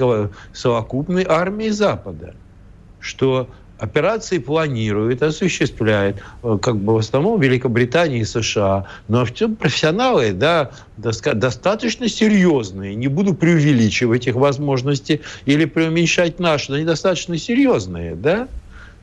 совокупной 0.53 1.25
армией 1.27 1.71
Запада. 1.71 2.35
Что 3.01 3.49
операции 3.83 4.39
планирует, 4.39 5.23
осуществляет, 5.23 6.17
э, 6.45 6.59
как 6.63 6.77
бы 6.77 6.95
в 6.95 6.99
основном 6.99 7.41
Великобритания 7.41 8.21
и 8.21 8.25
США. 8.25 8.87
Но 9.09 9.25
в 9.25 9.35
чем 9.35 9.57
профессионалы, 9.57 10.33
да, 10.33 10.71
достаточно 10.97 12.09
серьезные. 12.09 12.95
Не 12.95 13.09
буду 13.09 13.35
преувеличивать 13.35 14.29
их 14.29 14.37
возможности 14.37 15.21
или 15.47 15.65
преуменьшать 15.65 16.39
наши, 16.39 16.71
но 16.71 16.77
они 16.77 16.85
достаточно 16.85 17.37
серьезные, 17.37 18.15
да. 18.15 18.47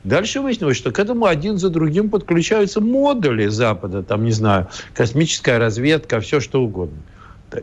Дальше 0.02 0.40
выяснилось, 0.40 0.78
что 0.78 0.92
к 0.92 0.98
этому 0.98 1.26
один 1.26 1.58
за 1.58 1.68
другим 1.68 2.08
подключаются 2.08 2.80
модули 2.80 3.48
Запада, 3.48 4.02
там, 4.02 4.24
не 4.24 4.32
знаю, 4.32 4.68
космическая 4.94 5.58
разведка, 5.58 6.20
все 6.20 6.40
что 6.40 6.62
угодно. 6.62 6.96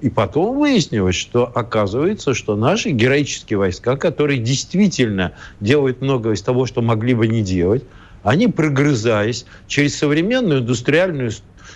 И 0.02 0.10
потом 0.10 0.58
выяснилось, 0.58 1.15
что 1.15 1.45
оказывается, 1.45 2.34
что 2.34 2.56
наши 2.56 2.89
героические 2.89 3.58
войска, 3.58 3.95
которые 3.95 4.39
действительно 4.39 5.34
делают 5.60 6.02
много 6.02 6.32
из 6.32 6.41
того, 6.41 6.65
что 6.65 6.82
могли 6.82 7.13
бы 7.13 7.28
не 7.28 7.41
делать, 7.41 7.84
они, 8.23 8.47
прогрызаясь 8.47 9.45
через 9.67 9.97
современную 9.97 10.60
индустриальную 10.60 11.32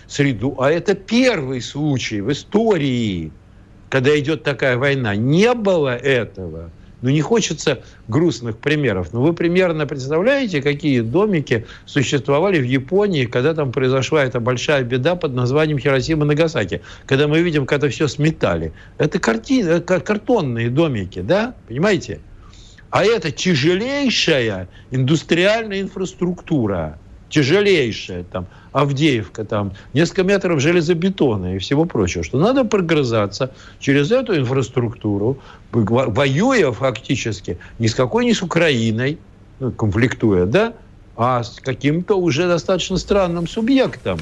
среду, 0.08 0.56
а 0.60 0.69
это 0.69 0.93
первый 0.93 1.62
случай 1.62 2.19
в 2.19 2.32
истории, 2.32 3.32
когда 3.89 4.17
идет 4.19 4.43
такая 4.43 4.78
война, 4.78 5.15
не 5.15 5.54
было 5.54 5.95
этого– 5.95 6.69
ну, 7.02 7.10
не 7.10 7.22
хочется 7.22 7.82
грустных 8.08 8.58
примеров. 8.58 9.14
Но 9.14 9.22
вы 9.22 9.34
примерно 9.34 9.86
представляете, 9.86 10.62
какие 10.62 11.02
домики 11.02 11.66
существовали 11.86 12.60
в 12.60 12.66
Японии, 12.66 13.26
когда 13.26 13.54
там 13.54 13.72
произошла 13.72 14.24
эта 14.24 14.40
большая 14.40 14.84
беда 14.84 15.16
под 15.16 15.34
названием 15.34 15.80
Хиросима 15.80 16.26
Нагасаки. 16.26 16.82
Когда 17.06 17.28
мы 17.28 17.42
видим, 17.42 17.66
как 17.66 17.80
это 17.80 17.90
все 17.90 18.08
сметали. 18.08 18.74
Это 18.98 19.20
картины, 19.20 19.70
э, 19.70 19.80
картонные 19.80 20.70
домики, 20.70 21.22
да? 21.22 21.56
Понимаете? 21.68 22.20
А 22.92 23.04
это 23.04 23.32
тяжелейшая 23.32 24.68
индустриальная 24.92 25.82
инфраструктура. 25.82 27.00
Тяжелейшая. 27.30 28.26
Там 28.26 28.48
Авдеевка, 28.72 29.44
там 29.44 29.74
несколько 29.94 30.24
метров 30.24 30.62
железобетона 30.62 31.56
и 31.56 31.60
всего 31.60 31.86
прочего, 31.86 32.24
что 32.24 32.40
надо 32.40 32.64
прогрызаться 32.64 33.52
через 33.80 34.12
эту 34.12 34.38
инфраструктуру, 34.38 35.40
воюя 35.72 36.72
фактически 36.72 37.58
ни 37.80 37.88
с 37.88 37.96
какой 37.96 38.26
не 38.26 38.34
с 38.34 38.42
Украиной, 38.42 39.18
ну, 39.60 39.72
конфликтуя, 39.72 40.46
да, 40.46 40.74
а 41.18 41.44
с 41.44 41.60
каким-то 41.60 42.16
уже 42.16 42.48
достаточно 42.48 42.98
странным 42.98 43.46
субъектом. 43.48 44.20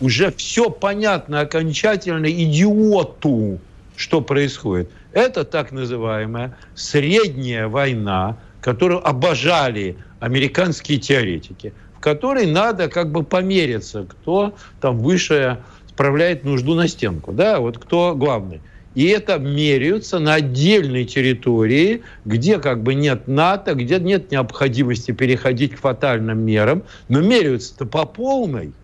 Уже 0.00 0.30
все 0.32 0.70
понятно 0.70 1.40
окончательно 1.40 2.30
идиоту, 2.30 3.58
что 3.96 4.20
происходит. 4.20 4.90
Это 5.12 5.44
так 5.44 5.72
называемая 5.72 6.56
средняя 6.76 7.66
война, 7.66 8.36
которую 8.60 9.06
обожали 9.06 9.96
американские 10.20 10.98
теоретики– 10.98 11.72
которой 12.04 12.44
надо 12.44 12.90
как 12.90 13.10
бы 13.10 13.24
помериться, 13.24 14.04
кто 14.06 14.54
там 14.82 14.98
выше 14.98 15.62
справляет 15.88 16.44
нужду 16.44 16.74
на 16.74 16.86
стенку, 16.86 17.32
да, 17.32 17.60
вот 17.60 17.78
кто 17.78 18.14
главный. 18.14 18.60
И 18.94 19.06
это 19.06 19.38
меряются 19.38 20.18
на 20.18 20.34
отдельной 20.34 21.06
территории, 21.06 22.02
где 22.26 22.58
как 22.58 22.82
бы 22.82 22.92
нет 22.92 23.26
НАТО, 23.26 23.72
где 23.74 23.98
нет 23.98 24.30
необходимости 24.30 25.12
переходить 25.12 25.76
к 25.76 25.80
фатальным 25.80 26.40
мерам, 26.40 26.82
но 27.08 27.22
меряются-то 27.22 27.86
по 27.86 28.04
полной. 28.04 28.74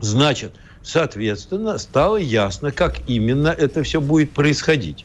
Значит, 0.00 0.52
соответственно, 0.82 1.76
стало 1.76 2.16
ясно, 2.16 2.72
как 2.72 3.00
именно 3.06 3.48
это 3.48 3.82
все 3.82 4.00
будет 4.00 4.30
происходить. 4.30 5.04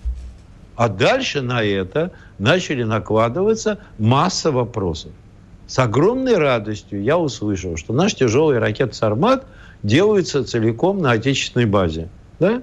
А 0.77 0.87
дальше 0.87 1.41
на 1.41 1.61
это 1.61 2.13
начали 2.39 2.83
накладываться 2.83 3.79
масса 3.97 4.53
вопросов 4.53 5.11
с 5.71 5.79
огромной 5.79 6.37
радостью 6.37 7.01
я 7.01 7.17
услышал, 7.17 7.77
что 7.77 7.93
наш 7.93 8.13
тяжелый 8.13 8.59
ракет 8.59 8.93
«Сармат» 8.93 9.45
делается 9.83 10.43
целиком 10.43 11.01
на 11.01 11.11
отечественной 11.11 11.65
базе. 11.65 12.09
Да? 12.41 12.61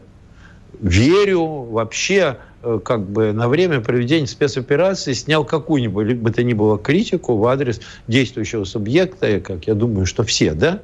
Верю 0.79 1.47
вообще, 1.71 2.37
э, 2.63 2.79
как 2.85 3.09
бы 3.09 3.33
на 3.33 3.49
время 3.49 3.81
проведения 3.81 4.27
спецоперации 4.27 5.15
снял 5.15 5.47
какую-нибудь 5.47 6.17
бы 6.17 6.31
то 6.31 6.43
ни 6.43 6.53
было 6.53 6.77
критику 6.79 7.39
в 7.39 7.47
адрес 7.47 7.81
действующего 8.09 8.65
субъекта, 8.65 9.41
как 9.41 9.67
я 9.67 9.73
думаю, 9.73 10.05
что 10.05 10.23
все, 10.23 10.53
да? 10.53 10.83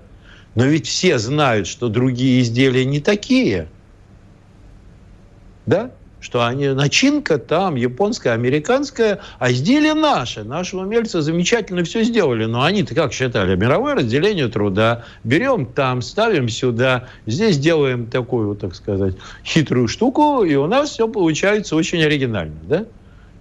Но 0.55 0.65
ведь 0.65 0.87
все 0.87 1.19
знают, 1.19 1.67
что 1.67 1.91
другие 1.91 2.41
изделия 2.41 2.87
не 2.87 3.01
такие. 3.01 3.69
Да? 5.67 5.91
Что 6.25 6.47
они, 6.47 6.69
начинка 6.69 7.37
там 7.37 7.75
японская, 7.75 8.33
американская, 8.33 9.21
а 9.39 9.53
изделие 9.53 9.93
наше. 9.93 10.43
Наши 10.43 10.75
умельцы 10.75 11.21
замечательно 11.21 11.85
все 11.85 12.03
сделали. 12.03 12.47
Но 12.47 12.63
они-то 12.63 12.95
как 12.95 13.13
считали? 13.13 13.55
Мировое 13.57 13.95
разделение 13.95 14.49
труда. 14.49 15.05
Берем 15.23 15.67
там, 15.67 16.01
ставим 16.01 16.49
сюда. 16.49 17.09
Здесь 17.27 17.59
делаем 17.59 18.07
такую, 18.07 18.57
так 18.57 18.75
сказать, 18.75 19.17
хитрую 19.45 19.87
штуку, 19.87 20.45
и 20.45 20.55
у 20.55 20.67
нас 20.67 20.91
все 20.91 21.09
получается 21.09 21.77
очень 21.77 22.03
оригинально. 22.03 22.57
Да? 22.63 22.87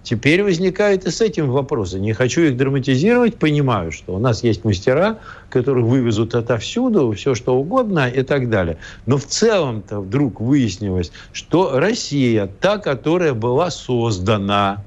Теперь 0.04 0.42
возникает 0.42 1.06
и 1.06 1.10
с 1.10 1.22
этим 1.22 1.50
вопросы. 1.50 1.98
Не 1.98 2.12
хочу 2.12 2.42
их 2.42 2.58
драматизировать, 2.58 3.36
понимаю, 3.36 3.90
что 3.90 4.14
у 4.14 4.18
нас 4.18 4.44
есть 4.44 4.62
мастера, 4.62 5.18
которые 5.48 5.84
вывезут 5.86 6.34
отовсюду 6.34 7.10
все, 7.12 7.34
что 7.34 7.56
угодно 7.56 8.06
и 8.06 8.22
так 8.22 8.50
далее. 8.50 8.76
Но 9.06 9.16
в 9.16 9.24
целом-то 9.24 10.00
вдруг 10.00 10.42
выяснилось, 10.42 11.10
что 11.32 11.78
Россия, 11.78 12.50
та, 12.60 12.76
которая 12.76 13.32
была 13.32 13.70
создана, 13.70 14.84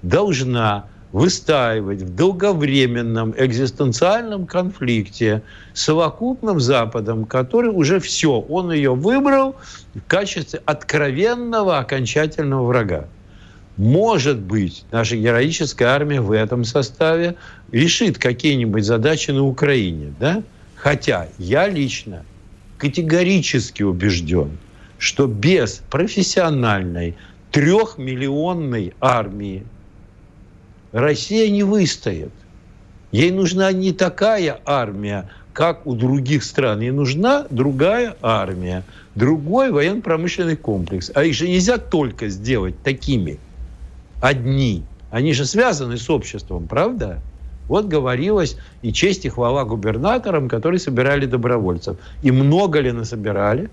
должна 0.00 0.86
выстаивать 1.12 2.00
в 2.00 2.14
долговременном 2.14 3.34
экзистенциальном 3.36 4.46
конфликте 4.46 5.42
с 5.74 5.82
совокупным 5.82 6.60
Западом, 6.60 7.26
который 7.26 7.70
уже 7.70 8.00
все, 8.00 8.40
он 8.40 8.72
ее 8.72 8.94
выбрал 8.94 9.54
в 9.94 10.00
качестве 10.08 10.62
откровенного 10.64 11.78
окончательного 11.78 12.64
врага. 12.64 13.06
Может 13.76 14.38
быть, 14.38 14.84
наша 14.90 15.16
героическая 15.16 15.88
армия 15.88 16.22
в 16.22 16.32
этом 16.32 16.64
составе 16.64 17.36
решит 17.72 18.16
какие-нибудь 18.18 18.84
задачи 18.84 19.30
на 19.32 19.44
Украине, 19.44 20.14
да? 20.18 20.42
Хотя 20.76 21.28
я 21.38 21.68
лично 21.68 22.24
категорически 22.78 23.82
убежден, 23.82 24.56
что 24.98 25.26
без 25.26 25.82
профессиональной 25.90 27.16
трехмиллионной 27.50 28.94
армии 29.00 29.64
Россия 30.92 31.50
не 31.50 31.62
выстоит. 31.62 32.32
Ей 33.12 33.30
нужна 33.30 33.72
не 33.72 33.92
такая 33.92 34.58
армия, 34.64 35.28
как 35.52 35.86
у 35.86 35.94
других 35.94 36.44
стран. 36.44 36.80
Ей 36.80 36.92
нужна 36.92 37.46
другая 37.50 38.16
армия, 38.22 38.84
другой 39.14 39.70
военно-промышленный 39.70 40.56
комплекс. 40.56 41.10
А 41.14 41.24
их 41.24 41.34
же 41.34 41.46
нельзя 41.46 41.76
только 41.76 42.28
сделать 42.28 42.82
такими– 42.82 43.38
одни. 44.20 44.84
Они 45.10 45.32
же 45.32 45.44
связаны 45.46 45.96
с 45.96 46.10
обществом, 46.10 46.66
правда? 46.66 47.20
Вот 47.68 47.86
говорилось 47.86 48.56
и 48.82 48.92
честь 48.92 49.24
и 49.24 49.28
хвала 49.28 49.64
губернаторам, 49.64 50.48
которые 50.48 50.78
собирали 50.78 51.26
добровольцев. 51.26 51.96
И 52.22 52.30
много 52.30 52.80
ли 52.80 52.92
насобирали? 52.92 53.70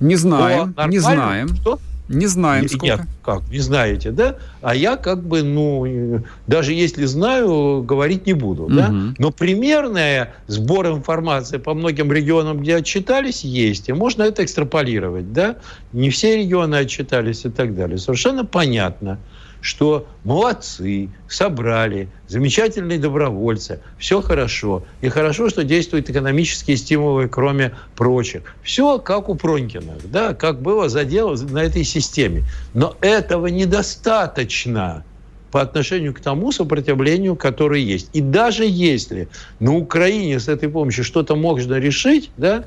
Не 0.00 0.16
знаем, 0.16 0.74
не 0.88 0.98
знаем. 0.98 1.48
Что? 1.48 1.78
Не 2.08 2.26
знаем, 2.26 2.68
сколько. 2.68 2.86
Нет, 2.86 3.00
как, 3.22 3.48
не 3.48 3.58
знаете, 3.58 4.12
да? 4.12 4.36
А 4.62 4.74
я 4.76 4.96
как 4.96 5.24
бы, 5.24 5.42
ну, 5.42 6.22
даже 6.46 6.72
если 6.72 7.04
знаю, 7.04 7.82
говорить 7.82 8.26
не 8.26 8.32
буду, 8.32 8.64
угу. 8.64 8.74
да? 8.74 8.94
Но 9.18 9.32
примерная 9.32 10.34
сбор 10.46 10.86
информации 10.88 11.58
по 11.58 11.74
многим 11.74 12.12
регионам, 12.12 12.60
где 12.60 12.76
отчитались, 12.76 13.42
есть. 13.42 13.88
И 13.88 13.92
можно 13.92 14.22
это 14.22 14.44
экстраполировать, 14.44 15.32
да? 15.32 15.56
Не 15.92 16.10
все 16.10 16.36
регионы 16.36 16.76
отчитались 16.76 17.44
и 17.44 17.50
так 17.50 17.74
далее. 17.74 17.98
Совершенно 17.98 18.44
понятно, 18.44 19.18
что 19.66 20.06
молодцы, 20.22 21.08
собрали, 21.28 22.08
замечательные 22.28 23.00
добровольцы, 23.00 23.80
все 23.98 24.22
хорошо. 24.22 24.84
И 25.00 25.08
хорошо, 25.08 25.48
что 25.48 25.64
действуют 25.64 26.08
экономические 26.08 26.76
стимулы, 26.76 27.28
кроме 27.28 27.72
прочих. 27.96 28.42
Все 28.62 29.00
как 29.00 29.28
у 29.28 29.34
Пронькиных, 29.34 30.08
да, 30.08 30.34
как 30.34 30.62
было 30.62 30.88
задело 30.88 31.36
на 31.36 31.64
этой 31.64 31.82
системе. 31.82 32.44
Но 32.74 32.96
этого 33.00 33.48
недостаточно 33.48 35.04
по 35.50 35.62
отношению 35.62 36.14
к 36.14 36.20
тому 36.20 36.52
сопротивлению, 36.52 37.34
которое 37.34 37.80
есть. 37.80 38.10
И 38.12 38.20
даже 38.20 38.64
если 38.64 39.28
на 39.58 39.74
Украине 39.74 40.38
с 40.38 40.46
этой 40.46 40.68
помощью 40.68 41.02
что-то 41.02 41.34
можно 41.34 41.74
решить, 41.74 42.30
да, 42.36 42.62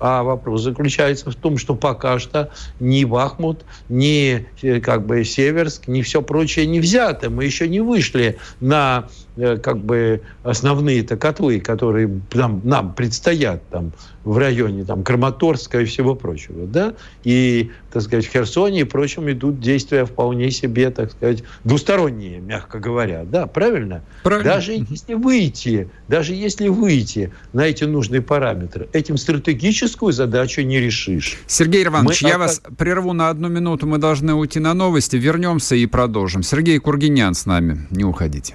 а 0.00 0.22
вопрос 0.22 0.62
заключается 0.62 1.30
в 1.30 1.34
том, 1.34 1.58
что 1.58 1.74
пока 1.74 2.18
что 2.18 2.50
ни 2.80 3.04
Бахмут, 3.04 3.64
ни 3.88 4.46
э, 4.62 4.80
как 4.80 5.06
бы 5.06 5.24
Северск, 5.24 5.88
ни 5.88 6.02
все 6.02 6.22
прочее 6.22 6.66
не 6.66 6.80
взято. 6.80 7.30
Мы 7.30 7.44
еще 7.44 7.68
не 7.68 7.80
вышли 7.80 8.38
на 8.60 9.08
как 9.62 9.78
бы 9.78 10.22
основные-то 10.42 11.16
котлы, 11.16 11.60
которые 11.60 12.20
нам, 12.34 12.60
нам 12.64 12.94
предстоят 12.94 13.62
там 13.70 13.92
в 14.24 14.36
районе 14.36 14.84
там 14.84 15.04
Краматорска 15.04 15.80
и 15.80 15.84
всего 15.84 16.14
прочего, 16.14 16.66
да, 16.66 16.94
и, 17.24 17.70
так 17.92 18.02
сказать, 18.02 18.26
в 18.26 18.30
Херсоне 18.30 18.80
и 18.80 18.84
прочем 18.84 19.30
идут 19.30 19.60
действия 19.60 20.04
вполне 20.04 20.50
себе, 20.50 20.90
так 20.90 21.12
сказать, 21.12 21.44
двусторонние, 21.64 22.40
мягко 22.40 22.78
говоря, 22.78 23.24
да, 23.24 23.46
правильно? 23.46 24.02
правильно. 24.22 24.52
Даже 24.52 24.72
если 24.72 25.14
выйти, 25.14 25.88
даже 26.08 26.34
если 26.34 26.68
выйти 26.68 27.32
на 27.52 27.66
эти 27.66 27.84
нужные 27.84 28.20
параметры, 28.20 28.88
этим 28.92 29.16
стратегическую 29.16 30.12
задачу 30.12 30.62
не 30.62 30.78
решишь. 30.78 31.38
Сергей 31.46 31.84
Иванович, 31.84 32.22
мы 32.22 32.28
я 32.28 32.38
вас 32.38 32.60
прерву 32.76 33.12
на 33.12 33.30
одну 33.30 33.48
минуту, 33.48 33.86
мы 33.86 33.98
должны 33.98 34.34
уйти 34.34 34.60
на 34.60 34.74
новости, 34.74 35.16
вернемся 35.16 35.74
и 35.74 35.86
продолжим. 35.86 36.42
Сергей 36.42 36.78
Кургинян 36.78 37.34
с 37.34 37.46
нами, 37.46 37.86
не 37.90 38.04
уходите. 38.04 38.54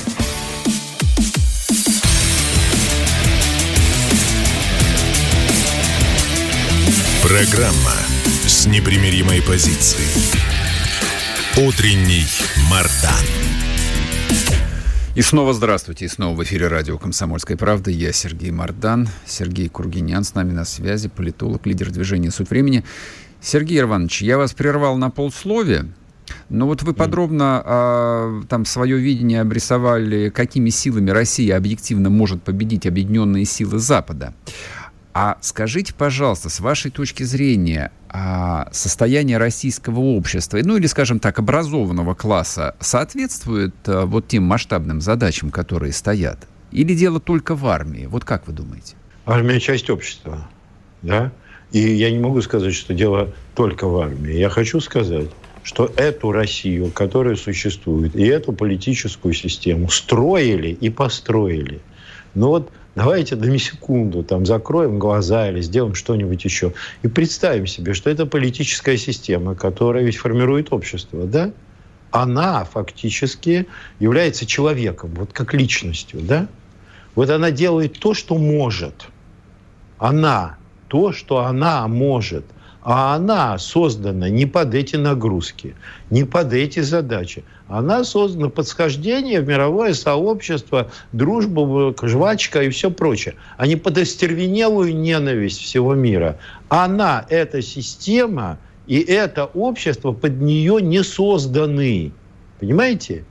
Программа 7.31 7.93
с 8.45 8.65
непримиримой 8.67 9.41
позицией. 9.41 10.35
Утренний 11.65 12.25
Мардан. 12.69 13.25
И 15.15 15.21
снова 15.21 15.53
здравствуйте. 15.53 16.03
И 16.03 16.07
снова 16.09 16.35
в 16.35 16.43
эфире 16.43 16.67
радио 16.67 16.97
«Комсомольская 16.97 17.55
правда». 17.55 17.89
Я 17.89 18.11
Сергей 18.11 18.51
Мардан. 18.51 19.07
Сергей 19.25 19.69
Кургинян 19.69 20.25
с 20.25 20.35
нами 20.35 20.51
на 20.51 20.65
связи, 20.65 21.07
политолог, 21.07 21.65
лидер 21.65 21.89
движения 21.89 22.31
«Суть 22.31 22.49
времени». 22.49 22.83
Сергей 23.39 23.79
Иванович, 23.79 24.23
я 24.23 24.37
вас 24.37 24.51
прервал 24.51 24.97
на 24.97 25.09
полсловия. 25.09 25.87
Но 26.49 26.67
вот 26.67 26.83
вы 26.83 26.93
подробно 26.93 27.61
а, 27.63 28.41
там 28.49 28.65
свое 28.65 28.97
видение 28.97 29.39
обрисовали, 29.39 30.29
какими 30.29 30.69
силами 30.69 31.11
Россия 31.11 31.55
объективно 31.55 32.09
может 32.09 32.43
победить 32.43 32.85
объединенные 32.85 33.45
силы 33.45 33.79
Запада. 33.79 34.33
А 35.13 35.37
скажите, 35.41 35.93
пожалуйста, 35.93 36.49
с 36.49 36.59
вашей 36.59 36.89
точки 36.89 37.23
зрения, 37.23 37.91
а 38.09 38.69
состояние 38.71 39.37
российского 39.37 39.99
общества, 39.99 40.59
ну 40.63 40.77
или, 40.77 40.87
скажем 40.87 41.19
так, 41.19 41.39
образованного 41.39 42.13
класса 42.13 42.75
соответствует 42.79 43.75
а, 43.87 44.05
вот 44.05 44.27
тем 44.27 44.43
масштабным 44.43 45.01
задачам, 45.01 45.51
которые 45.51 45.91
стоят? 45.91 46.47
Или 46.71 46.93
дело 46.93 47.19
только 47.19 47.55
в 47.55 47.65
армии? 47.67 48.05
Вот 48.05 48.23
как 48.23 48.47
вы 48.47 48.53
думаете? 48.53 48.95
Армия– 49.25 49.59
часть 49.61 49.89
общества, 49.89 50.49
да? 51.01 51.31
И 51.71 51.79
я 51.79 52.11
не 52.11 52.19
могу 52.19 52.41
сказать, 52.41 52.73
что 52.73 52.93
дело 52.93 53.33
только 53.55 53.87
в 53.87 53.97
армии. 53.97 54.33
Я 54.33 54.49
хочу 54.49 54.79
сказать, 54.79 55.29
что 55.63 55.91
эту 55.95 56.31
Россию, 56.31 56.91
которая 56.91 57.35
существует, 57.35 58.15
и 58.15 58.25
эту 58.25 58.51
политическую 58.53 59.33
систему 59.33 59.89
строили 59.89 60.69
и 60.69 60.89
построили. 60.89 61.81
Но 62.33 62.49
вот 62.49 62.71
Давайте 62.95 63.37
на 63.37 63.57
секунду 63.57 64.21
там 64.21 64.45
закроем 64.45 64.99
глаза 64.99 65.49
или 65.49 65.61
сделаем 65.61 65.95
что-нибудь 65.95 66.43
еще. 66.43 66.73
И 67.03 67.07
представим 67.07 67.65
себе, 67.65 67.93
что 67.93 68.09
это 68.09 68.25
политическая 68.25 68.97
система, 68.97 69.55
которая 69.55 70.03
ведь 70.03 70.17
формирует 70.17 70.73
общество, 70.73 71.25
да? 71.25 71.51
Она 72.11 72.65
фактически 72.65 73.67
является 73.99 74.45
человеком, 74.45 75.11
вот 75.15 75.31
как 75.31 75.53
личностью, 75.53 76.19
да? 76.21 76.47
Вот 77.15 77.29
она 77.29 77.51
делает 77.51 77.97
то, 77.99 78.13
что 78.13 78.37
может. 78.37 79.05
Она 79.97 80.57
то, 80.89 81.13
что 81.13 81.45
она 81.45 81.87
может– 81.87 82.45
а 82.83 83.15
она 83.15 83.57
создана 83.57 84.29
не 84.29 84.45
под 84.45 84.73
эти 84.73 84.95
нагрузки, 84.95 85.75
не 86.09 86.23
под 86.23 86.53
эти 86.53 86.79
задачи. 86.79 87.43
Она 87.67 88.03
создана 88.03 88.49
под 88.49 88.67
схождение 88.67 89.41
в 89.41 89.47
мировое 89.47 89.93
сообщество, 89.93 90.91
дружбу, 91.11 91.95
жвачка 92.01 92.63
и 92.63 92.69
все 92.69 92.91
прочее, 92.91 93.35
а 93.57 93.67
не 93.67 93.75
под 93.75 93.97
остервенелую 93.97 94.95
ненависть 94.95 95.61
всего 95.61 95.93
мира. 95.93 96.37
Она, 96.69 97.25
эта 97.29 97.61
система 97.61 98.57
и 98.87 98.99
это 98.99 99.45
общество 99.45 100.11
под 100.11 100.41
нее 100.41 100.81
не 100.81 101.03
созданы. 101.03 102.11
Понимаете? 102.59 103.25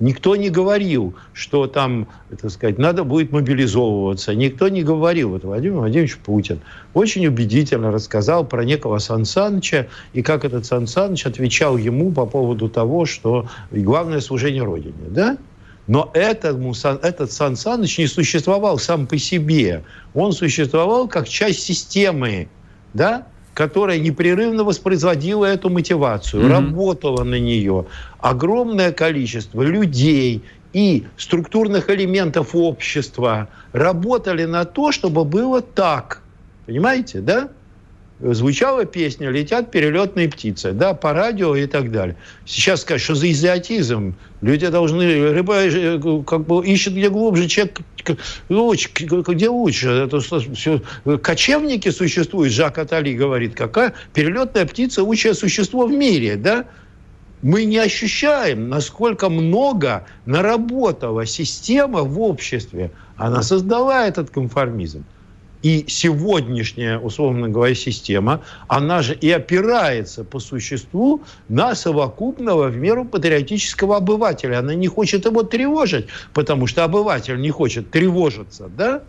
Никто 0.00 0.34
не 0.34 0.48
говорил, 0.48 1.14
что 1.34 1.66
там, 1.66 2.08
так 2.40 2.50
сказать, 2.50 2.78
надо 2.78 3.04
будет 3.04 3.32
мобилизовываться. 3.32 4.34
Никто 4.34 4.68
не 4.70 4.82
говорил. 4.82 5.30
Вот 5.30 5.44
Владимир 5.44 5.76
Владимирович 5.76 6.16
Путин 6.16 6.60
очень 6.94 7.26
убедительно 7.26 7.92
рассказал 7.92 8.46
про 8.46 8.64
некого 8.64 8.98
Сан 8.98 9.26
Саныча 9.26 9.88
и 10.14 10.22
как 10.22 10.46
этот 10.46 10.64
Сан 10.64 10.86
Саныч 10.86 11.26
отвечал 11.26 11.76
ему 11.76 12.12
по 12.12 12.24
поводу 12.24 12.70
того, 12.70 13.04
что 13.04 13.48
главное 13.70 14.20
служение 14.20 14.62
Родине. 14.62 14.94
Да? 15.10 15.36
Но 15.86 16.10
этому, 16.14 16.72
этот 17.02 17.30
Сан 17.30 17.56
Саныч 17.56 17.98
не 17.98 18.06
существовал 18.06 18.78
сам 18.78 19.06
по 19.06 19.18
себе. 19.18 19.84
Он 20.14 20.32
существовал 20.32 21.08
как 21.08 21.28
часть 21.28 21.60
системы. 21.60 22.48
Да? 22.94 23.26
Которая 23.54 23.98
непрерывно 23.98 24.64
воспроизводила 24.64 25.44
эту 25.44 25.70
мотивацию, 25.70 26.42
mm-hmm. 26.42 26.50
работала 26.50 27.24
на 27.24 27.38
нее. 27.38 27.86
Огромное 28.18 28.92
количество 28.92 29.62
людей 29.62 30.42
и 30.72 31.06
структурных 31.16 31.90
элементов 31.90 32.54
общества 32.54 33.48
работали 33.72 34.44
на 34.44 34.64
то, 34.64 34.92
чтобы 34.92 35.24
было 35.24 35.60
так. 35.60 36.22
Понимаете, 36.66 37.20
да? 37.20 37.48
Звучала 38.22 38.84
песня 38.84 39.30
«Летят 39.30 39.70
перелетные 39.70 40.28
птицы», 40.28 40.72
да, 40.72 40.94
по 40.94 41.12
радио 41.12 41.56
и 41.56 41.66
так 41.66 41.90
далее. 41.90 42.16
Сейчас 42.44 42.82
скажешь, 42.82 43.04
что 43.04 43.14
за 43.14 43.30
изиотизм? 43.30 44.14
Люди 44.42 44.68
должны, 44.68 45.32
рыба 45.32 45.64
э, 45.64 46.00
как 46.26 46.46
бы 46.46 46.64
ищет 46.66 46.94
где 46.94 47.08
глубже, 47.08 47.48
человек 47.48 47.80
лучше, 48.48 48.90
где 48.94 49.48
лучше. 49.48 49.88
Это 49.88 50.20
все, 50.20 50.82
кочевники 51.22 51.90
существуют, 51.90 52.52
Жак 52.52 52.78
Атали 52.78 53.14
говорит, 53.14 53.54
какая 53.54 53.94
перелетная 54.12 54.66
птица 54.66 55.02
лучшее 55.02 55.34
существо 55.34 55.86
в 55.86 55.92
мире, 55.92 56.36
да? 56.36 56.66
Мы 57.42 57.64
не 57.64 57.78
ощущаем, 57.78 58.68
насколько 58.68 59.30
много 59.30 60.04
наработала 60.26 61.24
система 61.24 62.02
в 62.02 62.20
обществе. 62.20 62.90
Она 63.16 63.42
создала 63.42 64.06
этот 64.06 64.28
конформизм. 64.28 65.04
И 65.62 65.84
сегодняшняя, 65.88 66.98
условно 66.98 67.48
говоря, 67.48 67.74
система, 67.74 68.42
она 68.66 69.02
же 69.02 69.14
и 69.14 69.30
опирается 69.30 70.24
по 70.24 70.38
существу 70.38 71.22
на 71.48 71.74
совокупного 71.74 72.68
в 72.68 72.76
меру 72.76 73.04
патриотического 73.04 73.98
обывателя. 73.98 74.60
Она 74.60 74.74
не 74.74 74.88
хочет 74.88 75.26
его 75.26 75.42
тревожить, 75.42 76.06
потому 76.32 76.66
что 76.66 76.84
обыватель 76.84 77.38
не 77.38 77.50
хочет 77.50 77.90
тревожиться, 77.90 78.70
да? 78.74 79.02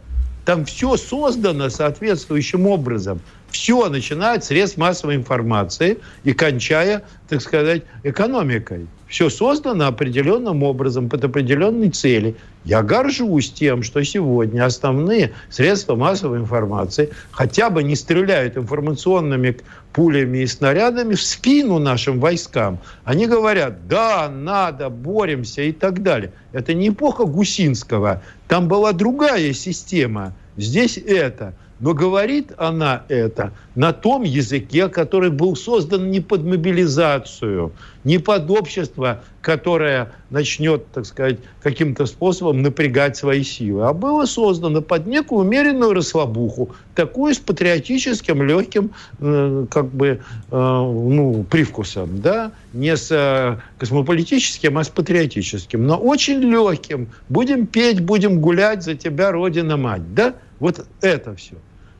Там 0.43 0.65
все 0.65 0.97
создано 0.97 1.69
соответствующим 1.69 2.67
образом. 2.67 3.21
Все, 3.51 3.89
начиная 3.89 4.37
от 4.37 4.43
средств 4.43 4.77
массовой 4.77 5.15
информации 5.15 5.99
и 6.23 6.33
кончая, 6.33 7.03
так 7.29 7.41
сказать, 7.41 7.83
экономикой. 8.03 8.87
Все 9.07 9.29
создано 9.29 9.87
определенным 9.87 10.63
образом, 10.63 11.09
под 11.09 11.25
определенной 11.25 11.89
цели. 11.89 12.35
Я 12.63 12.83
горжусь 12.83 13.51
тем, 13.51 13.81
что 13.81 14.03
сегодня 14.03 14.65
основные 14.65 15.31
средства 15.49 15.95
массовой 15.95 16.39
информации 16.39 17.09
хотя 17.31 17.71
бы 17.71 17.81
не 17.81 17.95
стреляют 17.95 18.55
информационными 18.55 19.57
пулями 19.93 20.39
и 20.39 20.47
снарядами 20.47 21.15
в 21.15 21.21
спину 21.21 21.79
нашим 21.79 22.19
войскам. 22.19 22.79
Они 23.03 23.25
говорят, 23.25 23.87
да, 23.87 24.29
надо, 24.29 24.89
боремся 24.89 25.63
и 25.63 25.71
так 25.71 26.03
далее. 26.03 26.31
Это 26.51 26.73
не 26.75 26.89
эпоха 26.89 27.25
Гусинского. 27.25 28.21
Там 28.47 28.67
была 28.67 28.93
другая 28.93 29.53
система. 29.53 30.33
Здесь 30.55 30.97
это. 30.97 31.55
Но 31.81 31.95
говорит 31.95 32.51
она 32.57 33.05
это 33.09 33.53
на 33.73 33.91
том 33.91 34.21
языке, 34.21 34.87
который 34.87 35.31
был 35.31 35.55
создан 35.55 36.11
не 36.11 36.19
под 36.19 36.43
мобилизацию, 36.43 37.71
не 38.03 38.17
под 38.17 38.49
общество, 38.49 39.23
которое 39.41 40.11
начнет, 40.29 40.85
так 40.91 41.05
сказать, 41.05 41.37
каким-то 41.61 42.05
способом 42.05 42.61
напрягать 42.61 43.17
свои 43.17 43.43
силы, 43.43 43.85
а 43.85 43.93
было 43.93 44.25
создано 44.25 44.81
под 44.81 45.07
некую 45.07 45.41
умеренную 45.41 45.93
расслабуху, 45.93 46.69
такую 46.95 47.33
с 47.33 47.39
патриотическим 47.39 48.41
легким 48.43 48.91
э, 49.19 49.65
как 49.69 49.87
бы 49.87 50.07
э, 50.07 50.19
ну, 50.51 51.45
привкусом, 51.49 52.21
да, 52.21 52.51
не 52.73 52.95
с 52.95 53.11
э, 53.11 53.57
космополитическим, 53.77 54.77
а 54.77 54.83
с 54.83 54.89
патриотическим, 54.89 55.85
но 55.85 55.97
очень 55.97 56.39
легким. 56.39 57.09
Будем 57.29 57.67
петь, 57.67 58.01
будем 58.01 58.39
гулять 58.39 58.83
за 58.83 58.95
тебя, 58.95 59.31
Родина-мать, 59.31 60.13
да? 60.13 60.35
Вот 60.59 60.85
это 61.01 61.35
все. 61.35 61.55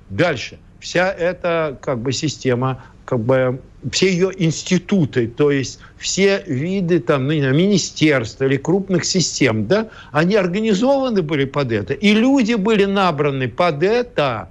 Дальше. 0.10 0.58
Вся 0.80 1.12
эта 1.12 1.78
как 1.82 2.00
бы 2.00 2.12
система, 2.12 2.84
как 3.06 3.20
бы 3.20 3.60
все 3.92 4.12
ее 4.12 4.32
институты, 4.38 5.28
то 5.28 5.50
есть 5.50 5.80
все 5.98 6.44
виды 6.46 7.00
там, 7.00 7.28
ну, 7.28 7.34
министерств 7.34 8.42
или 8.42 8.58
крупных 8.58 9.06
систем, 9.06 9.66
да, 9.68 9.90
они 10.12 10.36
организованы 10.36 11.22
были 11.22 11.46
под 11.46 11.72
это, 11.72 11.94
и 11.94 12.14
люди 12.14 12.54
были 12.54 12.86
набраны 12.86 13.48
под 13.48 13.82
это, 13.82 14.50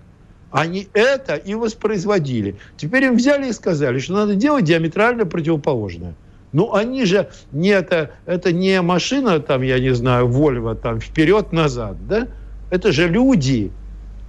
они 0.50 0.88
это 0.94 1.36
и 1.36 1.54
воспроизводили. 1.54 2.56
Теперь 2.76 3.04
им 3.04 3.16
взяли 3.16 3.50
и 3.50 3.52
сказали, 3.52 4.00
что 4.00 4.14
надо 4.14 4.34
делать 4.34 4.64
диаметрально 4.64 5.26
противоположное. 5.26 6.14
Ну, 6.52 6.74
они 6.74 7.04
же 7.04 7.28
не 7.52 7.68
это, 7.68 8.10
это 8.26 8.52
не 8.52 8.82
машина, 8.82 9.38
там, 9.38 9.62
я 9.62 9.78
не 9.78 9.94
знаю, 9.94 10.26
Вольво, 10.26 10.74
там, 10.74 11.00
вперед-назад, 11.00 12.08
да? 12.08 12.26
Это 12.70 12.90
же 12.90 13.06
люди, 13.06 13.70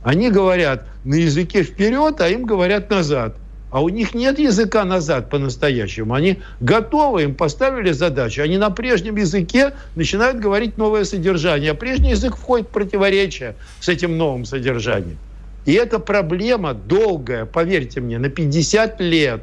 они 0.03 0.29
говорят 0.29 0.85
на 1.03 1.15
языке 1.15 1.63
вперед, 1.63 2.21
а 2.21 2.29
им 2.29 2.43
говорят 2.43 2.91
назад. 2.91 3.35
А 3.71 3.81
у 3.81 3.89
них 3.89 4.13
нет 4.13 4.37
языка 4.37 4.83
назад 4.83 5.29
по-настоящему. 5.29 6.13
Они 6.13 6.39
готовы, 6.59 7.23
им 7.23 7.35
поставили 7.35 7.91
задачу. 7.91 8.43
Они 8.43 8.57
на 8.57 8.69
прежнем 8.69 9.15
языке 9.15 9.73
начинают 9.95 10.39
говорить 10.39 10.77
новое 10.77 11.05
содержание. 11.05 11.71
А 11.71 11.73
прежний 11.73 12.11
язык 12.11 12.35
входит 12.35 12.67
в 12.67 12.71
противоречие 12.71 13.55
с 13.79 13.87
этим 13.87 14.17
новым 14.17 14.43
содержанием. 14.43 15.17
И 15.65 15.73
эта 15.73 15.99
проблема 15.99 16.73
долгая, 16.73 17.45
поверьте 17.45 18.01
мне, 18.01 18.19
на 18.19 18.29
50 18.29 18.99
лет. 18.99 19.41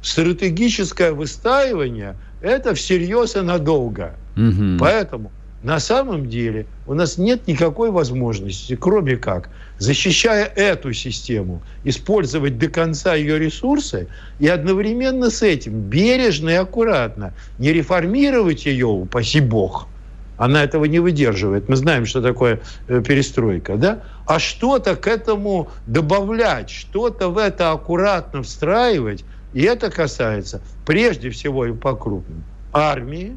Стратегическое 0.00 1.12
выстаивание– 1.12 2.16
это 2.40 2.74
всерьез 2.74 3.36
и 3.36 3.40
надолго. 3.40 4.14
Угу. 4.36 4.78
Поэтому 4.78 5.30
на 5.66 5.80
самом 5.80 6.28
деле 6.28 6.64
у 6.86 6.94
нас 6.94 7.18
нет 7.18 7.48
никакой 7.48 7.90
возможности, 7.90 8.76
кроме 8.76 9.16
как, 9.16 9.50
защищая 9.78 10.44
эту 10.44 10.92
систему, 10.92 11.60
использовать 11.82 12.56
до 12.56 12.68
конца 12.68 13.16
ее 13.16 13.36
ресурсы 13.36 14.06
и 14.38 14.46
одновременно 14.46 15.28
с 15.28 15.42
этим 15.42 15.80
бережно 15.80 16.50
и 16.50 16.54
аккуратно 16.54 17.34
не 17.58 17.72
реформировать 17.72 18.64
ее, 18.64 18.86
упаси 18.86 19.40
бог, 19.40 19.88
она 20.36 20.62
этого 20.62 20.84
не 20.84 21.00
выдерживает. 21.00 21.68
Мы 21.68 21.74
знаем, 21.74 22.06
что 22.06 22.22
такое 22.22 22.60
э, 22.86 23.02
перестройка, 23.04 23.74
да? 23.74 24.04
А 24.24 24.38
что-то 24.38 24.94
к 24.94 25.08
этому 25.08 25.68
добавлять, 25.88 26.70
что-то 26.70 27.28
в 27.28 27.38
это 27.38 27.72
аккуратно 27.72 28.44
встраивать, 28.44 29.24
и 29.52 29.62
это 29.62 29.90
касается 29.90 30.60
прежде 30.84 31.30
всего 31.30 31.66
и 31.66 31.72
по 31.72 31.96
крупным 31.96 32.44
армии, 32.72 33.36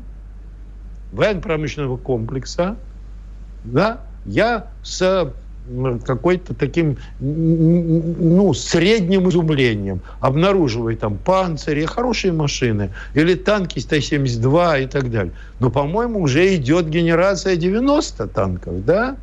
военно-промышленного 1.11 1.97
комплекса, 1.97 2.75
да, 3.63 4.01
я 4.25 4.67
с 4.83 5.31
какой-то 6.05 6.53
таким 6.53 6.97
ну, 7.19 8.53
средним 8.53 9.29
изумлением 9.29 10.01
обнаруживаю 10.19 10.97
там 10.97 11.17
панцири, 11.17 11.85
хорошие 11.85 12.33
машины, 12.33 12.91
или 13.13 13.35
танки 13.35 13.79
Т-72 13.79 14.83
и 14.83 14.87
так 14.87 15.11
далее. 15.11 15.33
Но, 15.59 15.69
по-моему, 15.69 16.21
уже 16.21 16.55
идет 16.55 16.89
генерация 16.89 17.55
90 17.55 18.27
танков, 18.27 18.85
да? 18.85 19.17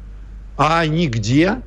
А 0.57 0.81
они 0.81 1.09
где? 1.09 1.61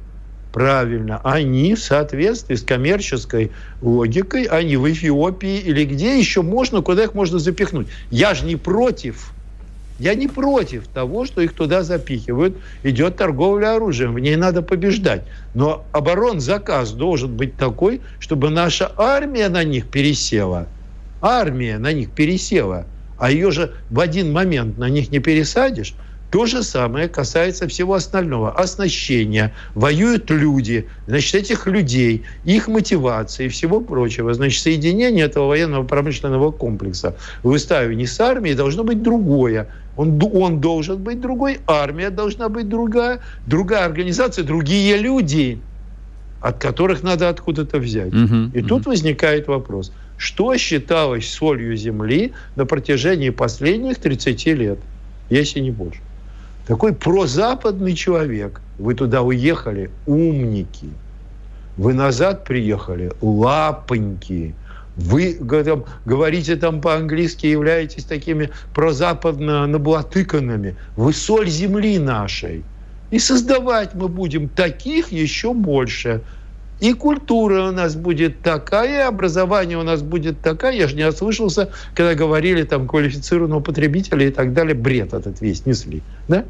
Правильно, 0.53 1.21
они 1.23 1.75
в 1.75 1.79
соответствии 1.79 2.55
с 2.55 2.63
коммерческой 2.63 3.51
логикой, 3.81 4.45
они 4.45 4.77
в 4.77 4.91
Эфиопии 4.91 5.59
или 5.59 5.85
где 5.85 6.17
еще 6.17 6.41
можно, 6.41 6.81
куда 6.81 7.03
их 7.03 7.13
можно 7.13 7.37
запихнуть. 7.37 7.87
Я 8.09 8.33
же 8.33 8.45
не 8.45 8.55
против 8.55 9.31
я 9.99 10.15
не 10.15 10.27
против 10.27 10.87
того, 10.87 11.25
что 11.25 11.41
их 11.41 11.53
туда 11.53 11.83
запихивают. 11.83 12.57
Идет 12.83 13.17
торговля 13.17 13.75
оружием, 13.75 14.13
в 14.13 14.19
ней 14.19 14.35
надо 14.35 14.61
побеждать. 14.61 15.23
Но 15.53 15.85
оборонзаказ 15.91 16.93
должен 16.93 17.35
быть 17.35 17.57
такой, 17.57 18.01
чтобы 18.19 18.49
наша 18.49 18.91
армия 18.97 19.49
на 19.49 19.63
них 19.63 19.87
пересела. 19.87 20.67
Армия 21.21 21.77
на 21.77 21.91
них 21.91 22.11
пересела. 22.11 22.85
А 23.17 23.29
ее 23.29 23.51
же 23.51 23.73
в 23.89 23.99
один 23.99 24.31
момент 24.31 24.77
на 24.77 24.89
них 24.89 25.11
не 25.11 25.19
пересадишь. 25.19 25.93
То 26.31 26.45
же 26.45 26.61
самое 26.61 27.07
касается 27.07 27.67
всего 27.67 27.95
остального. 27.95 28.51
Оснащения. 28.51 29.51
Воюют 29.73 30.29
люди. 30.29 30.87
Значит, 31.07 31.35
этих 31.35 31.65
людей, 31.65 32.23
их 32.45 32.67
мотивации 32.67 33.45
и 33.45 33.49
всего 33.49 33.81
прочего. 33.81 34.33
Значит, 34.33 34.61
соединение 34.61 35.25
этого 35.25 35.47
военного 35.47 35.83
промышленного 35.83 36.51
комплекса 36.51 37.15
в 37.41 37.49
выставлении 37.49 38.05
с 38.05 38.19
армией 38.19 38.53
должно 38.53 38.83
быть 38.83 39.01
другое. 39.01 39.67
Он, 39.99 40.17
он 40.33 40.61
должен 40.61 41.03
быть 41.03 41.19
другой, 41.19 41.59
армия 41.67 42.09
должна 42.09 42.47
быть 42.47 42.69
другая, 42.69 43.19
другая 43.45 43.83
организация, 43.83 44.45
другие 44.45 44.95
люди, 44.95 45.59
от 46.39 46.57
которых 46.57 47.03
надо 47.03 47.27
откуда-то 47.27 47.79
взять. 47.79 48.13
Угу, 48.13 48.51
и 48.53 48.59
угу. 48.61 48.67
тут 48.69 48.85
возникает 48.85 49.49
вопрос, 49.49 49.91
что 50.17 50.55
считалось 50.55 51.29
солью 51.29 51.75
земли 51.75 52.31
на 52.55 52.65
протяжении 52.65 53.29
последних 53.29 53.97
30 53.97 54.45
лет, 54.45 54.79
если 55.29 55.59
не 55.59 55.71
больше 55.71 55.99
такой 56.65 56.93
прозападный 56.93 57.93
человек. 57.95 58.61
Вы 58.77 58.93
туда 58.93 59.21
уехали, 59.21 59.89
умники. 60.05 60.87
Вы 61.75 61.93
назад 61.93 62.45
приехали, 62.45 63.11
лапоньки. 63.21 64.53
Вы 64.99 65.33
там, 65.63 65.85
говорите 66.05 66.55
там 66.57 66.81
по-английски, 66.81 67.47
являетесь 67.47 68.03
такими 68.03 68.49
прозападно 68.73 69.65
наблатыканными. 69.65 70.75
Вы 70.97 71.13
соль 71.13 71.49
земли 71.49 71.97
нашей. 71.99 72.63
И 73.11 73.19
создавать 73.19 73.95
мы 73.95 74.07
будем 74.07 74.49
таких 74.49 75.11
еще 75.11 75.53
больше. 75.53 76.21
И 76.81 76.93
культура 76.93 77.69
у 77.69 77.71
нас 77.71 77.95
будет 77.95 78.41
такая, 78.41 79.07
образование 79.07 79.77
у 79.77 79.83
нас 79.83 80.01
будет 80.01 80.41
такая. 80.41 80.75
Я 80.75 80.87
же 80.87 80.95
не 80.95 81.07
ослышался, 81.07 81.71
когда 81.95 82.13
говорили 82.13 82.63
там 82.63 82.87
квалифицированного 82.87 83.61
потребителя 83.61 84.27
и 84.27 84.31
так 84.31 84.53
далее. 84.53 84.75
Бред 84.75 85.13
этот 85.13 85.41
весь 85.41 85.65
несли. 85.65 86.01
Да? 86.27 86.45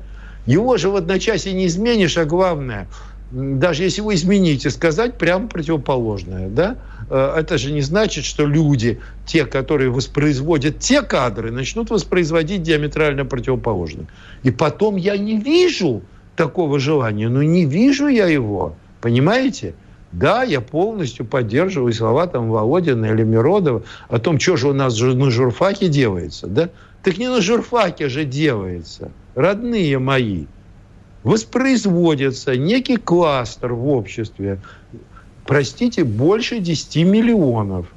Его 0.45 0.77
же 0.77 0.89
в 0.89 0.95
одночасье 0.95 1.53
не 1.53 1.67
изменишь, 1.67 2.17
а 2.17 2.25
главное, 2.25 2.87
даже 3.31 3.83
если 3.83 4.01
вы 4.01 4.15
измените, 4.15 4.69
сказать 4.69 5.17
прямо 5.17 5.47
противоположное. 5.47 6.49
Да? 6.49 6.77
Э, 7.09 7.35
это 7.37 7.57
же 7.57 7.71
не 7.71 7.81
значит, 7.81 8.25
что 8.25 8.45
люди, 8.45 8.99
те, 9.25 9.45
которые 9.45 9.91
воспроизводят 9.91 10.79
те 10.79 11.01
кадры, 11.01 11.51
начнут 11.51 11.89
воспроизводить 11.89 12.63
диаметрально 12.63 13.25
противоположные. 13.25 14.07
И 14.43 14.51
потом 14.51 14.95
я 14.95 15.17
не 15.17 15.39
вижу 15.39 16.01
такого 16.35 16.79
желания, 16.79 17.29
но 17.29 17.43
не 17.43 17.65
вижу 17.65 18.07
я 18.07 18.27
его. 18.27 18.75
Понимаете? 19.01 19.75
Да, 20.11 20.41
я 20.41 20.59
полностью 20.59 21.23
поддерживаю 21.23 21.93
слова 21.93 22.25
там 22.25 22.49
Володина 22.49 23.05
или 23.05 23.23
Миродова 23.23 23.83
о 24.07 24.17
том, 24.17 24.39
что 24.39 24.55
же 24.55 24.69
у 24.69 24.73
нас 24.73 24.99
на 24.99 25.29
журфаке 25.29 25.87
делается. 25.87 26.47
Да? 26.47 26.69
Так 27.03 27.19
не 27.19 27.27
на 27.27 27.41
журфаке 27.41 28.09
же 28.09 28.25
делается. 28.25 29.11
Родные 29.35 29.99
мои. 29.99 30.45
Воспроизводится 31.23 32.55
некий 32.55 32.97
кластер 32.97 33.73
в 33.73 33.87
обществе, 33.87 34.61
простите, 35.45 36.03
больше 36.03 36.59
10 36.59 37.05
миллионов, 37.05 37.87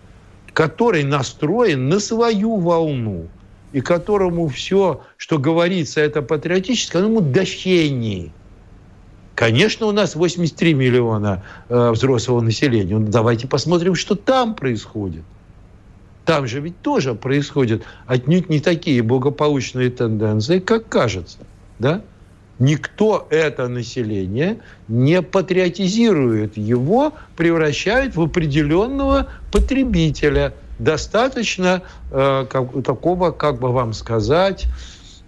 который 0.53 1.05
настроен 1.05 1.89
на 1.89 2.01
свою 2.01 2.57
волну 2.57 3.29
и 3.73 3.81
которому 3.81 4.49
все, 4.49 5.03
что 5.17 5.39
говорится, 5.39 6.01
это 6.01 6.21
патриотическое, 6.21 7.03
ему 7.03 7.21
дохении. 7.21 8.33
Конечно, 9.35 9.87
у 9.87 9.93
нас 9.93 10.15
83 10.15 10.75
миллиона 10.75 11.43
э, 11.69 11.91
взрослого 11.91 12.41
населения. 12.43 12.99
Ну, 12.99 13.09
давайте 13.09 13.49
посмотрим, 13.49 13.95
что 13.95 14.15
там 14.15 14.55
происходит. 14.55 15.23
Там 16.27 16.47
же 16.47 16.61
ведь 16.61 16.81
тоже 16.83 17.15
происходят 17.15 17.83
отнюдь 18.07 18.49
не 18.49 18.61
такие 18.61 19.03
благополучные 19.03 19.91
тенденции, 19.91 20.59
как 20.59 20.89
кажется. 20.89 21.39
Да? 21.79 22.03
Никто 22.63 23.27
это 23.31 23.67
население 23.67 24.61
не 24.87 25.21
патриотизирует 25.21 26.57
его, 26.57 27.13
превращает 27.37 28.15
в 28.15 28.23
определенного 28.23 29.27
потребителя. 29.51 30.55
Достаточно 30.79 31.83
э, 32.13 32.47
как, 32.49 32.85
такого, 32.85 33.33
как 33.33 33.59
бы 33.59 33.73
вам 33.73 33.93
сказать, 33.93 34.67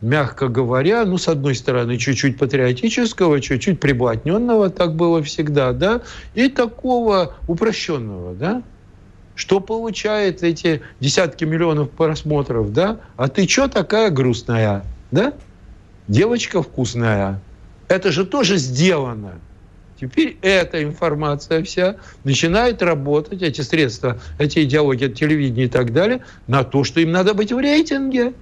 мягко 0.01 0.47
говоря, 0.47 1.05
ну, 1.05 1.18
с 1.18 1.26
одной 1.26 1.57
стороны, 1.57 1.99
чуть-чуть 1.99 2.39
патриотического, 2.39 3.41
чуть-чуть 3.41 3.80
приблотненного, 3.80 4.70
так 4.70 4.95
было 4.95 5.20
всегда, 5.20 5.72
да, 5.72 6.03
и 6.37 6.49
такого 6.49 7.35
упрощенного, 7.49 8.35
да, 8.37 8.62
что 9.35 9.59
получает 9.59 10.45
эти 10.45 10.82
десятки 11.01 11.43
миллионов 11.43 11.91
просмотров, 11.91 12.72
да? 12.72 13.01
А 13.16 13.26
ты 13.26 13.49
что 13.49 13.66
такая 13.66 14.11
грустная, 14.11 14.85
да? 15.11 15.32
Девочка 16.09 16.63
вкусная. 16.63 17.41
Это 17.89 18.13
же 18.13 18.27
тоже 18.27 18.59
сделано. 18.59 19.39
Теперь 19.99 20.37
эта 20.43 20.83
информация 20.83 21.63
вся 21.63 21.97
начинает 22.25 22.83
работать, 22.83 23.41
эти 23.43 23.63
средства, 23.63 24.19
эти 24.39 24.65
идеологии, 24.65 25.09
телевидения 25.09 25.65
и 25.65 25.69
так 25.69 25.93
далее, 25.93 26.21
на 26.47 26.63
то, 26.65 26.85
что 26.85 27.01
им 27.01 27.13
надо 27.13 27.33
быть 27.33 27.53
в 27.53 27.59
рейтинге. 27.59 28.35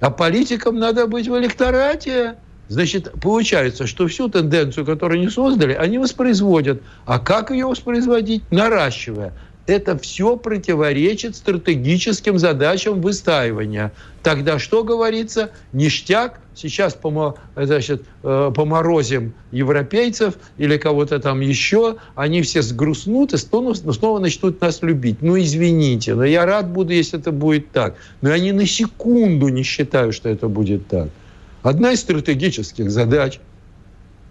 А 0.00 0.10
политикам 0.10 0.78
надо 0.78 1.06
быть 1.06 1.28
в 1.28 1.38
электорате. 1.38 2.36
Значит, 2.68 3.12
получается, 3.20 3.86
что 3.86 4.08
всю 4.08 4.28
тенденцию, 4.28 4.84
которую 4.84 5.20
они 5.20 5.30
создали, 5.30 5.74
они 5.74 5.98
воспроизводят. 5.98 6.82
А 7.06 7.18
как 7.18 7.50
ее 7.50 7.66
воспроизводить? 7.66 8.42
Наращивая 8.50 9.34
это 9.68 9.98
все 9.98 10.36
противоречит 10.36 11.36
стратегическим 11.36 12.38
задачам 12.38 13.00
выстаивания. 13.02 13.92
Тогда 14.22 14.58
что 14.58 14.82
говорится? 14.82 15.50
Ништяк, 15.72 16.40
сейчас 16.54 16.94
помо, 16.94 17.36
значит, 17.54 18.02
э, 18.22 18.52
поморозим 18.54 19.34
европейцев 19.52 20.34
или 20.56 20.78
кого-то 20.78 21.18
там 21.20 21.40
еще, 21.40 21.96
они 22.14 22.42
все 22.42 22.62
сгрустнут 22.62 23.34
и 23.34 23.36
снова, 23.36 24.18
начнут 24.18 24.60
нас 24.60 24.82
любить. 24.82 25.18
Ну, 25.20 25.38
извините, 25.38 26.14
но 26.14 26.24
я 26.24 26.46
рад 26.46 26.70
буду, 26.70 26.92
если 26.92 27.18
это 27.18 27.30
будет 27.30 27.70
так. 27.70 27.96
Но 28.22 28.30
я 28.30 28.38
ни 28.38 28.52
на 28.52 28.66
секунду 28.66 29.48
не 29.48 29.62
считаю, 29.62 30.12
что 30.12 30.28
это 30.30 30.48
будет 30.48 30.88
так. 30.88 31.08
Одна 31.62 31.92
из 31.92 32.00
стратегических 32.00 32.90
задач 32.90 33.38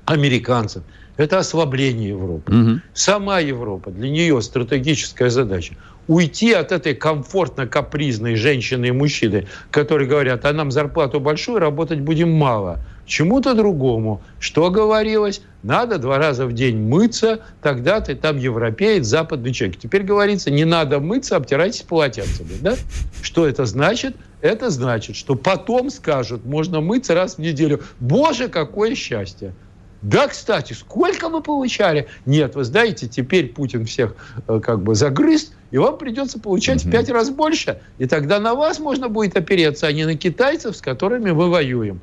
американцев. 0.05 0.83
Это 1.18 1.39
ослабление 1.39 2.09
Европы. 2.09 2.53
Угу. 2.53 2.82
Сама 2.93 3.39
Европа, 3.39 3.91
для 3.91 4.09
нее 4.09 4.41
стратегическая 4.41 5.30
задача 5.30 5.76
уйти 6.07 6.53
от 6.53 6.72
этой 6.72 6.95
комфортно-капризной 6.95 8.36
женщины 8.36 8.88
и 8.88 8.91
мужчины, 8.91 9.47
которые 9.72 10.07
говорят, 10.07 10.45
а 10.45 10.53
нам 10.53 10.72
зарплату 10.72 11.20
большую, 11.20 11.59
работать 11.59 11.99
будем 11.99 12.32
мало. 12.32 12.80
Чему-то 13.05 13.53
другому. 13.53 14.22
Что 14.39 14.70
говорилось? 14.70 15.41
Надо 15.63 15.97
два 15.97 16.18
раза 16.18 16.45
в 16.45 16.53
день 16.53 16.78
мыться, 16.78 17.39
тогда 17.61 18.01
ты 18.01 18.15
там 18.15 18.38
европеец, 18.38 19.05
западный 19.05 19.53
человек. 19.53 19.78
Теперь 19.78 20.03
говорится, 20.03 20.51
не 20.51 20.65
надо 20.65 20.99
мыться, 20.99 21.38
обтирайтесь 21.38 21.84
полотенцами. 21.84 22.51
Да? 22.59 22.76
Что 23.22 23.47
это 23.47 23.65
значит? 23.65 24.15
Это 24.41 24.70
значит, 24.70 25.15
что 25.15 25.36
потом 25.36 25.89
скажут, 25.89 26.45
можно 26.45 26.82
мыться 26.82 27.15
раз 27.15 27.36
в 27.36 27.39
неделю. 27.39 27.82
Боже, 27.99 28.49
какое 28.49 28.93
счастье! 28.93 29.53
Да, 30.01 30.27
кстати, 30.27 30.73
сколько 30.73 31.29
мы 31.29 31.41
получали? 31.41 32.07
Нет, 32.25 32.55
вы 32.55 32.63
знаете, 32.63 33.07
теперь 33.07 33.49
Путин 33.49 33.85
всех 33.85 34.15
э, 34.47 34.59
как 34.63 34.81
бы 34.81 34.93
загрыз, 34.93 35.51
и 35.71 35.77
вам 35.77 35.97
придется 35.97 36.39
получать 36.39 36.81
угу. 36.81 36.89
в 36.89 36.91
пять 36.91 37.09
раз 37.09 37.29
больше. 37.29 37.79
И 37.97 38.05
тогда 38.05 38.39
на 38.39 38.53
вас 38.53 38.79
можно 38.79 39.09
будет 39.09 39.35
опереться, 39.35 39.87
а 39.87 39.91
не 39.91 40.05
на 40.05 40.15
китайцев, 40.15 40.75
с 40.75 40.81
которыми 40.81 41.31
мы 41.31 41.49
воюем. 41.49 41.99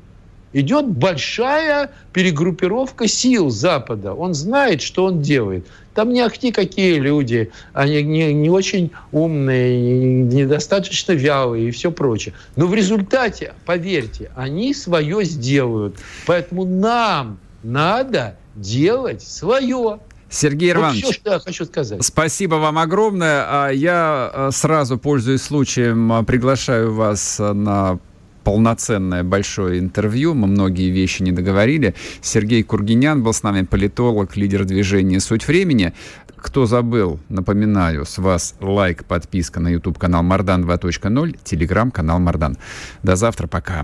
Идет 0.51 0.87
большая 0.87 1.91
перегруппировка 2.13 3.07
сил 3.07 3.49
Запада. 3.49 4.13
Он 4.13 4.33
знает, 4.33 4.81
что 4.81 5.03
он 5.03 5.21
делает. 5.21 5.65
Там 5.93 6.13
не 6.13 6.21
ахти 6.21 6.51
какие 6.51 6.97
люди, 6.99 7.51
они 7.73 8.03
не, 8.03 8.33
не 8.33 8.49
очень 8.49 8.91
умные, 9.11 10.23
недостаточно 10.23 11.13
вялые 11.13 11.67
и 11.69 11.71
все 11.71 11.91
прочее. 11.91 12.35
Но 12.55 12.67
в 12.67 12.73
результате, 12.73 13.53
поверьте, 13.65 14.31
они 14.35 14.73
свое 14.73 15.25
сделают. 15.25 15.97
Поэтому 16.25 16.65
нам 16.65 17.37
надо 17.65 18.37
делать 18.55 19.21
свое. 19.21 19.99
Сергей 20.29 20.73
вот 20.73 20.79
Иванович, 20.81 21.03
все, 21.03 21.13
что 21.13 21.31
я 21.33 21.39
хочу 21.39 21.65
сказать. 21.65 22.03
спасибо 22.03 22.55
вам 22.55 22.77
огромное. 22.77 23.45
А 23.47 23.69
я 23.69 24.31
э, 24.33 24.49
сразу, 24.51 24.97
пользуясь 24.97 25.41
случаем, 25.41 26.11
э, 26.11 26.23
приглашаю 26.23 26.93
вас 26.93 27.39
на 27.39 27.99
полноценное 28.43 29.23
большое 29.23 29.79
интервью. 29.79 30.35
Мы 30.35 30.47
многие 30.47 30.89
вещи 30.91 31.23
не 31.23 31.31
договорили. 31.31 31.95
Сергей 32.21 32.63
Кургинян 32.63 33.23
был 33.23 33.33
с 33.33 33.41
нами, 33.43 33.63
политолог, 33.65 34.37
лидер 34.37 34.65
движения 34.65 35.19
«Суть 35.19 35.47
времени». 35.47 35.93
Кто 36.35 36.67
забыл, 36.67 37.19
напоминаю, 37.27 38.05
с 38.05 38.19
вас 38.19 38.53
лайк, 38.61 39.05
подписка 39.05 39.59
на 39.59 39.69
YouTube-канал 39.69 40.21
Мардан 40.21 40.63
2.0, 40.63 41.39
телеграм-канал 41.43 42.19
Мардан. 42.19 42.57
До 43.01 43.15
завтра, 43.15 43.47
пока. 43.47 43.83